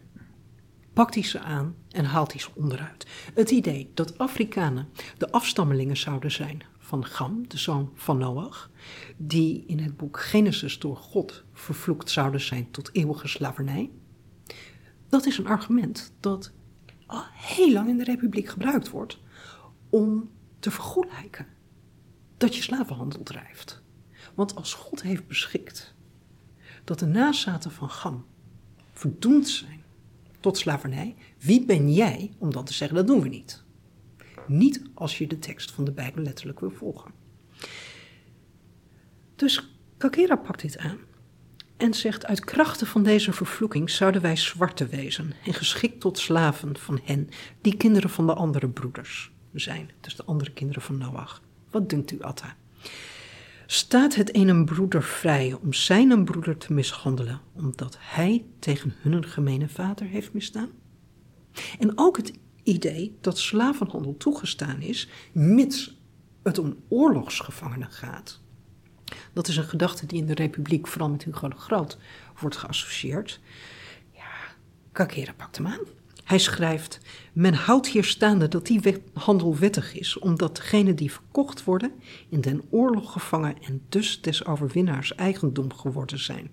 pakt 0.94 1.14
hij 1.14 1.24
ze 1.24 1.40
aan 1.40 1.76
en 1.90 2.06
haalt 2.06 2.32
hij 2.32 2.42
ze 2.42 2.50
onderuit. 2.54 3.08
Het 3.34 3.52
idee 3.52 3.92
dat 3.94 4.18
Afrikanen 4.18 4.90
de 5.18 5.32
afstammelingen 5.32 5.98
zouden 5.98 6.32
zijn 6.32 6.64
van 6.78 7.06
Gam, 7.06 7.48
de 7.48 7.58
zoon 7.58 7.92
van 7.96 8.18
Noach, 8.18 8.70
die 9.18 9.64
in 9.68 9.80
het 9.80 9.98
boek 9.98 10.20
Genesis 10.20 10.80
door 10.80 10.98
God 10.98 11.44
vervloekt 11.54 12.10
zouden 12.10 12.42
zijn 12.42 12.72
tot 12.72 12.90
eeuwige 12.94 13.28
slavernij, 13.28 13.90
dat 15.10 15.26
is 15.26 15.38
een 15.38 15.48
argument 15.48 16.14
dat 16.20 16.52
al 17.06 17.24
heel 17.34 17.72
lang 17.72 17.90
in 17.90 17.98
de 17.98 18.04
Republiek 18.04 18.48
gebruikt 18.48 18.90
wordt 18.90 19.20
om 19.90 20.30
te 20.60 20.72
vergoelijken 20.72 21.48
dat 22.38 22.56
je 22.56 22.62
slavenhandel 22.62 23.24
drijft. 23.24 23.84
Want 24.36 24.56
als 24.56 24.74
God 24.74 25.02
heeft 25.02 25.28
beschikt 25.28 25.94
dat 26.84 27.00
de 27.00 27.06
nazaten 27.06 27.72
van 27.72 27.90
Gam 27.90 28.26
verdoemd 28.92 29.48
zijn 29.48 29.84
tot 30.40 30.58
slavernij, 30.58 31.16
wie 31.40 31.66
ben 31.66 31.94
jij 31.94 32.32
om 32.38 32.52
dan 32.52 32.66
te 32.66 32.74
zeggen 32.74 32.98
dat 32.98 33.08
doen 33.08 33.22
we 33.22 33.30
niet? 33.30 33.64
Niet 34.48 34.82
als 34.94 35.18
je 35.18 35.28
de 35.28 35.40
tekst 35.40 35.72
van 35.72 35.84
de 35.84 35.92
Bijbel 35.92 36.24
letterlijk 36.24 36.60
wil 36.60 36.72
volgen. 36.72 37.12
Dus 39.36 39.70
Kakera 39.98 40.36
pakt 40.36 40.62
dit 40.62 40.78
aan 40.78 40.98
en 41.78 41.94
zegt: 41.94 42.26
Uit 42.26 42.46
krachten 42.46 42.88
van 42.88 43.04
deze 43.04 43.34
vervloeking 43.34 43.90
zouden 43.90 44.22
wij 44.22 44.36
zwarte 44.36 44.88
wezen 44.88 45.34
en 45.46 45.54
geschikt 45.54 46.00
tot 46.00 46.20
slaven 46.20 46.78
van 46.78 47.00
hen, 47.04 47.30
die 47.62 47.78
kinderen 47.78 48.10
van 48.10 48.28
de 48.28 48.34
andere 48.34 48.70
broeders 48.70 49.32
zijn, 49.54 49.92
dus 50.02 50.16
de 50.16 50.24
andere 50.24 50.52
kinderen 50.52 50.82
van 50.82 50.98
Noach. 50.98 51.42
Wat 51.70 51.90
denkt 51.90 52.12
u, 52.12 52.22
Atta? 52.22 52.56
Staat 53.66 54.16
het 54.16 54.36
een 54.36 54.66
broeder 54.66 55.04
vrij 55.04 55.58
om 55.62 55.74
zijn 55.74 56.26
broeder 56.26 56.58
te 56.58 56.74
mishandelen, 56.74 57.42
omdat 57.54 57.98
hij 58.00 58.46
tegen 58.60 58.94
hun 58.98 59.26
gemene 59.26 59.70
vader 59.70 60.06
heeft 60.06 60.34
misdaan? 60.34 60.70
En 61.80 61.92
ook 61.96 62.18
het 62.18 62.34
idee 62.64 63.18
dat 63.22 63.38
slavenhandel 63.38 64.18
toegestaan 64.18 64.82
is, 64.82 65.10
mits 65.32 65.98
het 66.44 66.58
om 66.58 66.84
oorlogsgevangenen 66.88 67.92
gaat. 67.92 68.42
Dat 69.34 69.48
is 69.48 69.58
een 69.58 69.64
gedachte 69.64 70.06
die 70.06 70.20
in 70.20 70.26
de 70.26 70.34
Republiek, 70.34 70.88
vooral 70.88 71.10
met 71.10 71.24
Hugo 71.24 71.48
de 71.48 71.56
Groot, 71.56 71.98
wordt 72.40 72.58
geassocieerd. 72.58 73.40
Ja, 74.12 74.32
Kakera 74.92 75.34
pakt 75.34 75.58
hem 75.58 75.68
aan. 75.68 75.86
Hij 76.26 76.40
schrijft: 76.40 77.00
Men 77.34 77.54
houdt 77.54 77.88
hier 77.88 78.04
staande 78.04 78.48
dat 78.48 78.66
die 78.66 79.02
handel 79.14 79.58
wettig 79.58 79.94
is, 79.94 80.20
omdat 80.20 80.56
degenen 80.56 80.96
die 80.96 81.12
verkocht 81.12 81.64
worden 81.64 81.92
in 82.30 82.42
den 82.42 82.62
oorlog 82.70 83.12
gevangen 83.12 83.62
en 83.62 83.82
dus 83.90 84.22
des 84.22 84.46
overwinnaars 84.46 85.16
eigendom 85.16 85.74
geworden 85.74 86.20
zijn. 86.20 86.52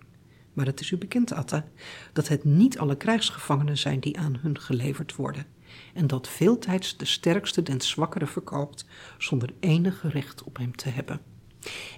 Maar 0.52 0.66
het 0.66 0.80
is 0.80 0.90
u 0.90 0.96
bekend, 0.96 1.32
Atta, 1.32 1.64
dat 2.12 2.28
het 2.28 2.44
niet 2.44 2.78
alle 2.78 2.96
krijgsgevangenen 2.96 3.78
zijn 3.78 4.00
die 4.00 4.18
aan 4.18 4.38
hun 4.40 4.60
geleverd 4.60 5.16
worden, 5.16 5.46
en 5.94 6.06
dat 6.06 6.28
veeltijds 6.28 6.96
de 6.96 7.04
sterkste 7.04 7.62
den 7.62 7.80
zwakkere 7.80 8.26
verkoopt, 8.26 8.84
zonder 9.18 9.52
enige 9.60 10.08
recht 10.08 10.42
op 10.42 10.56
hem 10.56 10.76
te 10.76 10.88
hebben. 10.88 11.20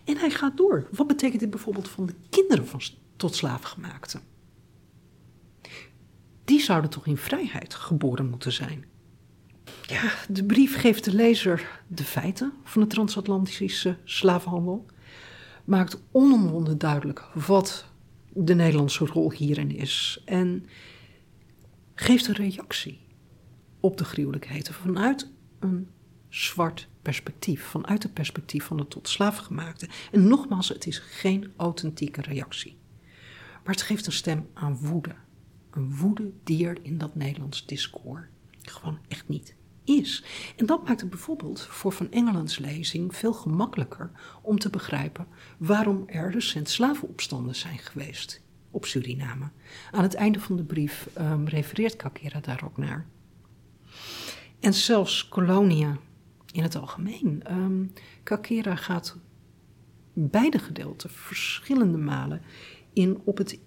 En 0.04 0.16
hij 0.16 0.30
gaat 0.30 0.56
door. 0.56 0.88
Wat 0.90 1.06
betekent 1.06 1.40
dit 1.40 1.50
bijvoorbeeld 1.50 1.88
van 1.88 2.06
de 2.06 2.14
kinderen 2.30 2.66
van 2.66 2.80
tot 3.16 3.34
slaafgemaakten? 3.34 4.20
Die 6.44 6.60
zouden 6.60 6.90
toch 6.90 7.06
in 7.06 7.16
vrijheid 7.16 7.74
geboren 7.74 8.28
moeten 8.28 8.52
zijn? 8.52 8.84
Ja, 9.86 10.12
de 10.28 10.44
brief 10.44 10.76
geeft 10.76 11.04
de 11.04 11.14
lezer 11.14 11.82
de 11.86 12.04
feiten 12.04 12.52
van 12.64 12.82
de 12.82 12.88
transatlantische 12.88 13.96
slavenhandel, 14.04 14.86
maakt 15.64 16.02
onomwonden 16.12 16.78
duidelijk 16.78 17.26
wat 17.34 17.86
de 18.32 18.54
Nederlandse 18.54 19.06
rol 19.06 19.32
hierin 19.32 19.70
is 19.70 20.22
en 20.24 20.66
geeft 21.94 22.26
een 22.26 22.34
reactie 22.34 23.00
op 23.80 23.96
de 23.96 24.04
gruwelijkheden 24.04 24.74
vanuit 24.74 25.30
een 25.60 25.88
zwart 26.28 26.88
perspectief, 27.02 27.64
vanuit 27.64 28.02
het 28.02 28.14
perspectief 28.14 28.64
van 28.64 28.76
de 28.76 28.88
tot 28.88 29.08
slaafgemaakte. 29.08 29.88
En 30.12 30.28
nogmaals, 30.28 30.68
het 30.68 30.86
is 30.86 30.98
geen 30.98 31.52
authentieke 31.56 32.20
reactie. 32.20 32.76
Maar 33.64 33.74
het 33.74 33.82
geeft 33.82 34.06
een 34.06 34.12
stem 34.12 34.48
aan 34.54 34.76
woede. 34.76 35.14
Een 35.74 35.96
woede 35.96 36.32
die 36.44 36.66
er 36.66 36.78
in 36.82 36.98
dat 36.98 37.14
Nederlands 37.14 37.66
discours 37.66 38.26
gewoon 38.62 38.98
echt 39.08 39.28
niet 39.28 39.54
is. 39.84 40.24
En 40.56 40.66
dat 40.66 40.86
maakt 40.86 41.00
het 41.00 41.10
bijvoorbeeld 41.10 41.60
voor 41.60 41.92
Van 41.92 42.10
Engelands 42.10 42.58
lezing 42.58 43.16
veel 43.16 43.32
gemakkelijker 43.32 44.10
om 44.42 44.58
te 44.58 44.70
begrijpen 44.70 45.26
waarom 45.58 46.02
er 46.06 46.30
recent 46.30 46.68
slavenopstanden 46.68 47.54
zijn 47.54 47.78
geweest 47.78 48.42
op 48.70 48.84
Suriname. 48.84 49.50
Aan 49.90 50.02
het 50.02 50.14
einde 50.14 50.40
van 50.40 50.56
de 50.56 50.64
brief 50.64 51.08
um, 51.18 51.48
refereert 51.48 51.96
Kakera 51.96 52.40
daar 52.40 52.64
ook 52.64 52.76
naar. 52.76 53.06
En 54.60 54.74
zelfs 54.74 55.28
Colonia 55.28 55.98
in 56.52 56.62
het 56.62 56.76
algemeen. 56.76 57.42
Um, 57.50 57.92
Kakera 58.22 58.76
gaat 58.76 59.16
beide 60.12 60.58
gedeelten 60.58 61.10
verschillende 61.10 61.98
malen 61.98 62.42
in 62.92 63.20
op 63.24 63.38
het, 63.38 63.58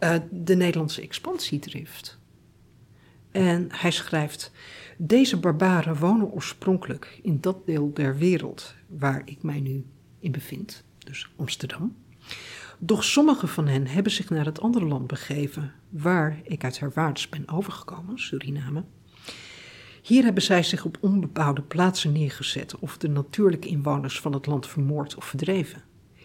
uh, 0.00 0.14
de 0.30 0.56
Nederlandse 0.56 1.02
expansiedrift. 1.02 2.18
En 3.30 3.66
hij 3.70 3.90
schrijft: 3.90 4.52
Deze 4.96 5.36
barbaren 5.36 5.96
wonen 5.96 6.30
oorspronkelijk 6.30 7.18
in 7.22 7.40
dat 7.40 7.66
deel 7.66 7.92
der 7.94 8.16
wereld 8.16 8.74
waar 8.86 9.22
ik 9.24 9.42
mij 9.42 9.60
nu 9.60 9.84
in 10.18 10.32
bevind, 10.32 10.84
dus 10.98 11.30
Amsterdam. 11.36 11.96
Doch 12.78 13.04
sommige 13.04 13.46
van 13.46 13.66
hen 13.66 13.86
hebben 13.86 14.12
zich 14.12 14.30
naar 14.30 14.44
het 14.44 14.60
andere 14.60 14.84
land 14.84 15.06
begeven 15.06 15.72
waar 15.88 16.40
ik 16.42 16.64
uit 16.64 16.78
herwaarts 16.78 17.28
ben 17.28 17.48
overgekomen, 17.48 18.18
Suriname. 18.18 18.84
Hier 20.02 20.24
hebben 20.24 20.42
zij 20.42 20.62
zich 20.62 20.84
op 20.84 20.98
onbebouwde 21.00 21.62
plaatsen 21.62 22.12
neergezet 22.12 22.78
of 22.78 22.98
de 22.98 23.08
natuurlijke 23.08 23.68
inwoners 23.68 24.20
van 24.20 24.32
het 24.32 24.46
land 24.46 24.66
vermoord 24.66 25.14
of 25.14 25.24
verdreven. 25.24 25.82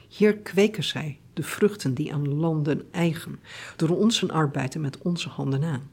Hier 0.08 0.38
kweken 0.38 0.84
zij 0.84 1.20
de 1.34 1.44
vruchten 1.44 1.94
die 1.94 2.14
aan 2.14 2.34
landen 2.34 2.92
eigen, 2.92 3.40
door 3.76 3.90
onze 3.90 4.32
arbeid 4.32 4.76
en 4.76 4.82
met 4.82 4.98
onze 4.98 5.30
handen 5.30 5.64
aan. 5.64 5.90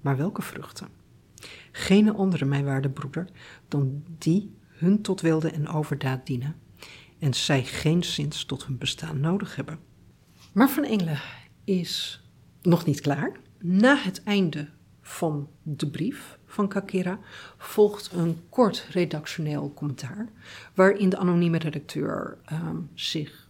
Maar 0.00 0.16
welke 0.16 0.42
vruchten? 0.42 0.88
Geen 1.72 2.14
andere, 2.14 2.44
mijn 2.44 2.64
waarde 2.64 2.90
broeder, 2.90 3.28
dan 3.68 4.02
die 4.18 4.56
hun 4.66 5.02
tot 5.02 5.20
wilde 5.20 5.50
en 5.50 5.68
overdaad 5.68 6.26
dienen, 6.26 6.56
en 7.18 7.34
zij 7.34 7.64
geen 7.64 8.04
zins 8.04 8.44
tot 8.44 8.66
hun 8.66 8.78
bestaan 8.78 9.20
nodig 9.20 9.56
hebben. 9.56 9.78
Maar 10.52 10.70
Van 10.70 10.84
Engelen 10.84 11.20
is 11.64 12.22
nog 12.62 12.84
niet 12.84 13.00
klaar. 13.00 13.32
Na 13.58 13.96
het 13.96 14.22
einde 14.22 14.68
van 15.00 15.48
de 15.62 15.90
brief 15.90 16.38
van 16.46 16.68
Kakera 16.68 17.18
volgt 17.56 18.12
een 18.12 18.40
kort 18.48 18.86
redactioneel 18.90 19.72
commentaar, 19.74 20.28
waarin 20.74 21.08
de 21.08 21.16
anonieme 21.16 21.58
redacteur 21.58 22.38
um, 22.52 22.90
zich 22.94 23.47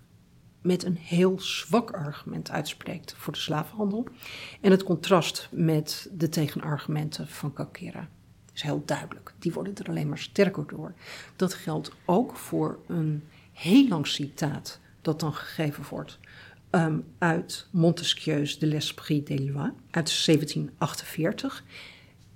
met 0.61 0.85
een 0.85 0.97
heel 0.97 1.41
zwak 1.41 1.91
argument 1.91 2.51
uitspreekt 2.51 3.15
voor 3.17 3.33
de 3.33 3.39
slavenhandel. 3.39 4.07
En 4.61 4.71
het 4.71 4.83
contrast 4.83 5.49
met 5.51 6.11
de 6.13 6.29
tegenargumenten 6.29 7.29
van 7.29 7.53
Kakera 7.53 8.09
is 8.55 8.63
heel 8.63 8.83
duidelijk. 8.85 9.35
Die 9.39 9.53
worden 9.53 9.75
er 9.75 9.89
alleen 9.89 10.09
maar 10.09 10.19
sterker 10.19 10.67
door. 10.67 10.95
Dat 11.37 11.55
geldt 11.55 11.93
ook 12.05 12.37
voor 12.37 12.79
een 12.87 13.25
heel 13.53 13.89
lang 13.89 14.07
citaat 14.07 14.81
dat 15.03 15.21
dan 15.21 15.35
gegeven 15.35 15.85
wordt 15.91 16.19
um, 16.71 17.05
uit 17.19 17.67
Montesquieu's 17.71 18.59
De 18.59 18.67
l'Esprit 18.67 19.27
des 19.27 19.41
Lois 19.41 19.71
uit 19.91 20.25
1748. 20.25 21.65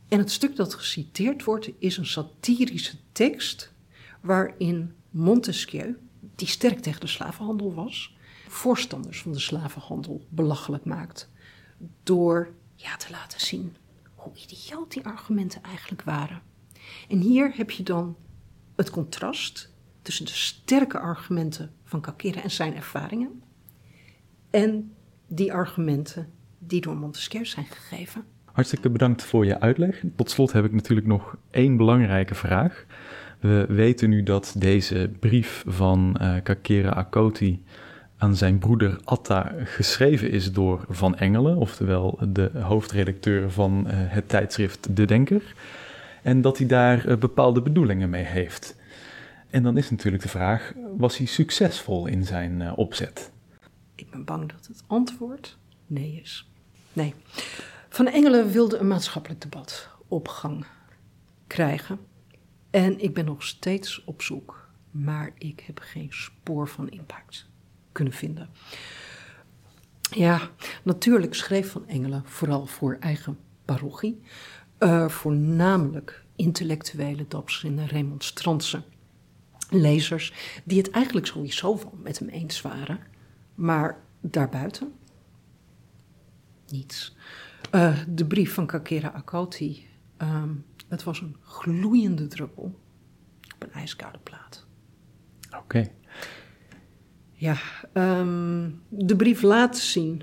En 0.08 0.18
het 0.18 0.30
stuk 0.30 0.56
dat 0.56 0.74
geciteerd 0.74 1.44
wordt 1.44 1.70
is 1.78 1.96
een 1.96 2.06
satirische 2.06 2.96
tekst 3.12 3.72
waarin 4.20 4.94
Montesquieu, 5.10 5.96
die 6.34 6.48
sterk 6.48 6.78
tegen 6.78 7.00
de 7.00 7.06
slavenhandel 7.06 7.74
was, 7.74 8.16
voorstanders 8.48 9.22
van 9.22 9.32
de 9.32 9.38
slavenhandel 9.38 10.26
belachelijk 10.28 10.84
maakt 10.84 11.30
door 12.02 12.54
ja, 12.74 12.96
te 12.96 13.10
laten 13.10 13.40
zien 13.40 13.76
hoe 14.14 14.32
idioot 14.34 14.92
die 14.92 15.04
argumenten 15.04 15.62
eigenlijk 15.62 16.02
waren. 16.02 16.42
En 17.08 17.20
hier 17.20 17.52
heb 17.54 17.70
je 17.70 17.82
dan 17.82 18.16
het 18.76 18.90
contrast 18.90 19.72
tussen 20.02 20.24
de 20.24 20.32
sterke 20.32 20.98
argumenten 20.98 21.72
van 21.84 22.00
Kakera 22.00 22.42
en 22.42 22.50
zijn 22.50 22.74
ervaringen 22.74 23.42
en 24.50 24.94
die 25.26 25.52
argumenten 25.52 26.32
die 26.58 26.80
door 26.80 26.96
Montesquieu 26.96 27.44
zijn 27.44 27.66
gegeven. 27.66 28.24
Hartstikke 28.44 28.90
bedankt 28.90 29.22
voor 29.22 29.46
je 29.46 29.60
uitleg. 29.60 30.02
Tot 30.16 30.30
slot 30.30 30.52
heb 30.52 30.64
ik 30.64 30.72
natuurlijk 30.72 31.06
nog 31.06 31.36
één 31.50 31.76
belangrijke 31.76 32.34
vraag. 32.34 32.86
We 33.42 33.66
weten 33.68 34.10
nu 34.10 34.22
dat 34.22 34.54
deze 34.58 35.10
brief 35.20 35.64
van 35.66 36.16
uh, 36.20 36.36
Kakera 36.42 36.90
Akoti 36.90 37.64
aan 38.16 38.36
zijn 38.36 38.58
broeder 38.58 39.00
Atta 39.04 39.54
geschreven 39.64 40.30
is 40.30 40.52
door 40.52 40.84
Van 40.88 41.16
Engelen, 41.16 41.56
oftewel 41.56 42.18
de 42.28 42.50
hoofdredacteur 42.60 43.50
van 43.50 43.84
uh, 43.86 43.92
het 43.94 44.28
tijdschrift 44.28 44.96
De 44.96 45.04
Denker, 45.04 45.54
en 46.22 46.40
dat 46.40 46.58
hij 46.58 46.66
daar 46.66 47.06
uh, 47.06 47.16
bepaalde 47.16 47.62
bedoelingen 47.62 48.10
mee 48.10 48.24
heeft. 48.24 48.76
En 49.50 49.62
dan 49.62 49.76
is 49.76 49.90
natuurlijk 49.90 50.22
de 50.22 50.28
vraag: 50.28 50.72
was 50.96 51.16
hij 51.16 51.26
succesvol 51.26 52.06
in 52.06 52.24
zijn 52.24 52.74
opzet? 52.74 53.30
Ik 53.94 54.10
ben 54.10 54.24
bang 54.24 54.52
dat 54.52 54.66
het 54.66 54.82
antwoord 54.86 55.58
nee 55.86 56.20
is. 56.22 56.48
Nee. 56.92 57.14
Van 57.88 58.06
Engelen 58.08 58.50
wilde 58.50 58.78
een 58.78 58.88
maatschappelijk 58.88 59.40
debat 59.40 59.88
op 60.08 60.28
gang 60.28 60.64
krijgen. 61.46 61.98
En 62.72 63.00
ik 63.00 63.14
ben 63.14 63.24
nog 63.24 63.42
steeds 63.42 64.04
op 64.04 64.22
zoek, 64.22 64.68
maar 64.90 65.30
ik 65.38 65.60
heb 65.60 65.78
geen 65.78 66.08
spoor 66.10 66.68
van 66.68 66.88
impact 66.88 67.48
kunnen 67.92 68.12
vinden. 68.12 68.48
Ja, 70.10 70.50
natuurlijk 70.82 71.34
schreef 71.34 71.70
Van 71.70 71.88
Engelen 71.88 72.22
vooral 72.24 72.66
voor 72.66 72.96
eigen 73.00 73.38
parochie, 73.64 74.20
uh, 74.78 75.08
voornamelijk 75.08 76.24
intellectuele, 76.36 77.26
en 77.62 77.86
remonstrantse 77.86 78.82
lezers, 79.70 80.32
die 80.64 80.78
het 80.78 80.90
eigenlijk 80.90 81.26
sowieso 81.26 81.76
wel 81.76 81.98
met 82.02 82.18
hem 82.18 82.28
eens 82.28 82.60
waren, 82.60 83.00
maar 83.54 84.00
daarbuiten 84.20 84.92
niets. 86.68 87.16
Uh, 87.72 87.98
de 88.08 88.26
brief 88.26 88.54
van 88.54 88.66
Kakera 88.66 89.08
Akoti, 89.08 89.88
um, 90.18 90.64
het 90.92 91.02
was 91.02 91.20
een 91.20 91.36
gloeiende 91.42 92.26
druppel 92.26 92.64
op 93.54 93.62
een 93.62 93.72
ijskoude 93.72 94.18
plaat. 94.22 94.66
Oké. 95.56 95.88
Ja, 97.32 97.56
um, 97.92 98.82
de 98.88 99.16
brief 99.16 99.42
laat 99.42 99.78
zien 99.78 100.22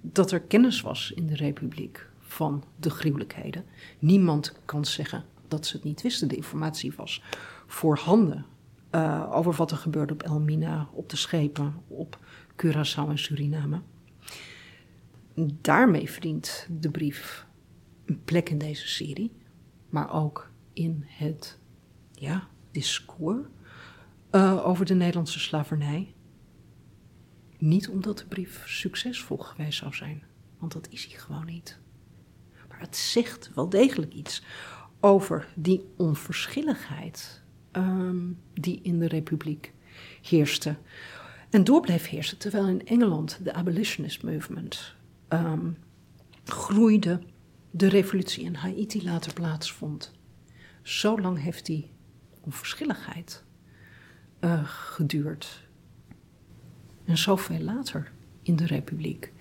dat 0.00 0.32
er 0.32 0.40
kennis 0.40 0.80
was 0.80 1.12
in 1.14 1.26
de 1.26 1.34
Republiek 1.34 2.08
van 2.18 2.64
de 2.76 2.90
gruwelijkheden. 2.90 3.64
Niemand 3.98 4.54
kan 4.64 4.84
zeggen 4.84 5.24
dat 5.48 5.66
ze 5.66 5.76
het 5.76 5.84
niet 5.84 6.02
wisten. 6.02 6.28
De 6.28 6.36
informatie 6.36 6.92
was 6.96 7.22
voorhanden 7.66 8.46
uh, 8.90 9.30
over 9.32 9.52
wat 9.52 9.70
er 9.70 9.76
gebeurde 9.76 10.12
op 10.12 10.22
Elmina, 10.22 10.88
op 10.92 11.08
de 11.08 11.16
schepen, 11.16 11.74
op 11.88 12.18
Curaçao 12.52 13.08
en 13.08 13.18
Suriname. 13.18 13.80
Daarmee 15.60 16.10
verdient 16.10 16.68
de 16.80 16.90
brief 16.90 17.46
een 18.04 18.24
plek 18.24 18.50
in 18.50 18.58
deze 18.58 18.88
serie, 18.88 19.32
maar 19.94 20.12
ook 20.12 20.50
in 20.72 21.04
het 21.06 21.58
ja, 22.12 22.48
discours 22.70 23.46
uh, 24.30 24.66
over 24.66 24.86
de 24.86 24.94
Nederlandse 24.94 25.38
slavernij. 25.38 26.14
Niet 27.58 27.88
omdat 27.88 28.18
de 28.18 28.26
brief 28.26 28.62
succesvol 28.66 29.36
geweest 29.36 29.78
zou 29.78 29.94
zijn, 29.94 30.22
want 30.58 30.72
dat 30.72 30.88
is 30.90 31.06
hij 31.06 31.18
gewoon 31.18 31.44
niet. 31.46 31.78
Maar 32.68 32.80
het 32.80 32.96
zegt 32.96 33.50
wel 33.54 33.68
degelijk 33.68 34.12
iets 34.12 34.42
over 35.00 35.48
die 35.54 35.84
onverschilligheid 35.96 37.42
um, 37.72 38.38
die 38.54 38.80
in 38.82 38.98
de 38.98 39.08
Republiek 39.08 39.72
heerste. 40.22 40.76
En 41.50 41.64
door 41.64 41.80
bleef 41.80 42.08
heersen, 42.08 42.38
terwijl 42.38 42.68
in 42.68 42.86
Engeland 42.86 43.44
de 43.44 43.52
abolitionist 43.52 44.22
movement 44.22 44.94
um, 45.28 45.76
groeide, 46.44 47.20
de 47.76 47.88
revolutie 47.88 48.44
in 48.44 48.54
Haiti 48.54 49.04
later 49.04 49.32
plaatsvond. 49.32 50.12
Zo 50.82 51.20
lang 51.20 51.42
heeft 51.42 51.66
die 51.66 51.90
onverschilligheid 52.40 53.42
uh, 54.40 54.60
geduurd. 54.64 55.68
En 57.04 57.18
zoveel 57.18 57.60
later 57.60 58.12
in 58.42 58.56
de 58.56 58.66
Republiek. 58.66 59.32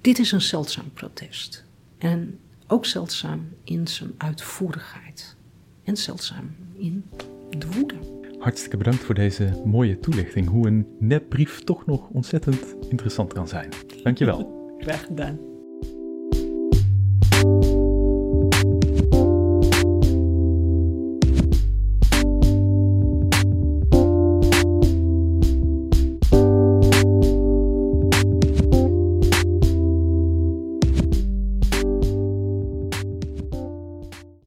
Dit 0.00 0.18
is 0.18 0.32
een 0.32 0.40
zeldzaam 0.40 0.92
protest. 0.92 1.64
En 1.98 2.38
ook 2.66 2.86
zeldzaam 2.86 3.48
in 3.64 3.86
zijn 3.86 4.14
uitvoerigheid. 4.16 5.36
En 5.82 5.96
zeldzaam 5.96 6.56
in 6.72 7.04
de 7.58 7.70
woede. 7.70 7.94
Hartstikke 8.38 8.76
bedankt 8.76 9.02
voor 9.02 9.14
deze 9.14 9.62
mooie 9.64 10.00
toelichting. 10.00 10.48
Hoe 10.48 10.66
een 10.66 10.86
nepbrief 10.98 11.60
toch 11.60 11.86
nog 11.86 12.08
ontzettend 12.08 12.74
interessant 12.88 13.32
kan 13.32 13.48
zijn. 13.48 13.70
Dankjewel. 14.02 14.60
Graag 14.84 15.04
gedaan. 15.04 15.51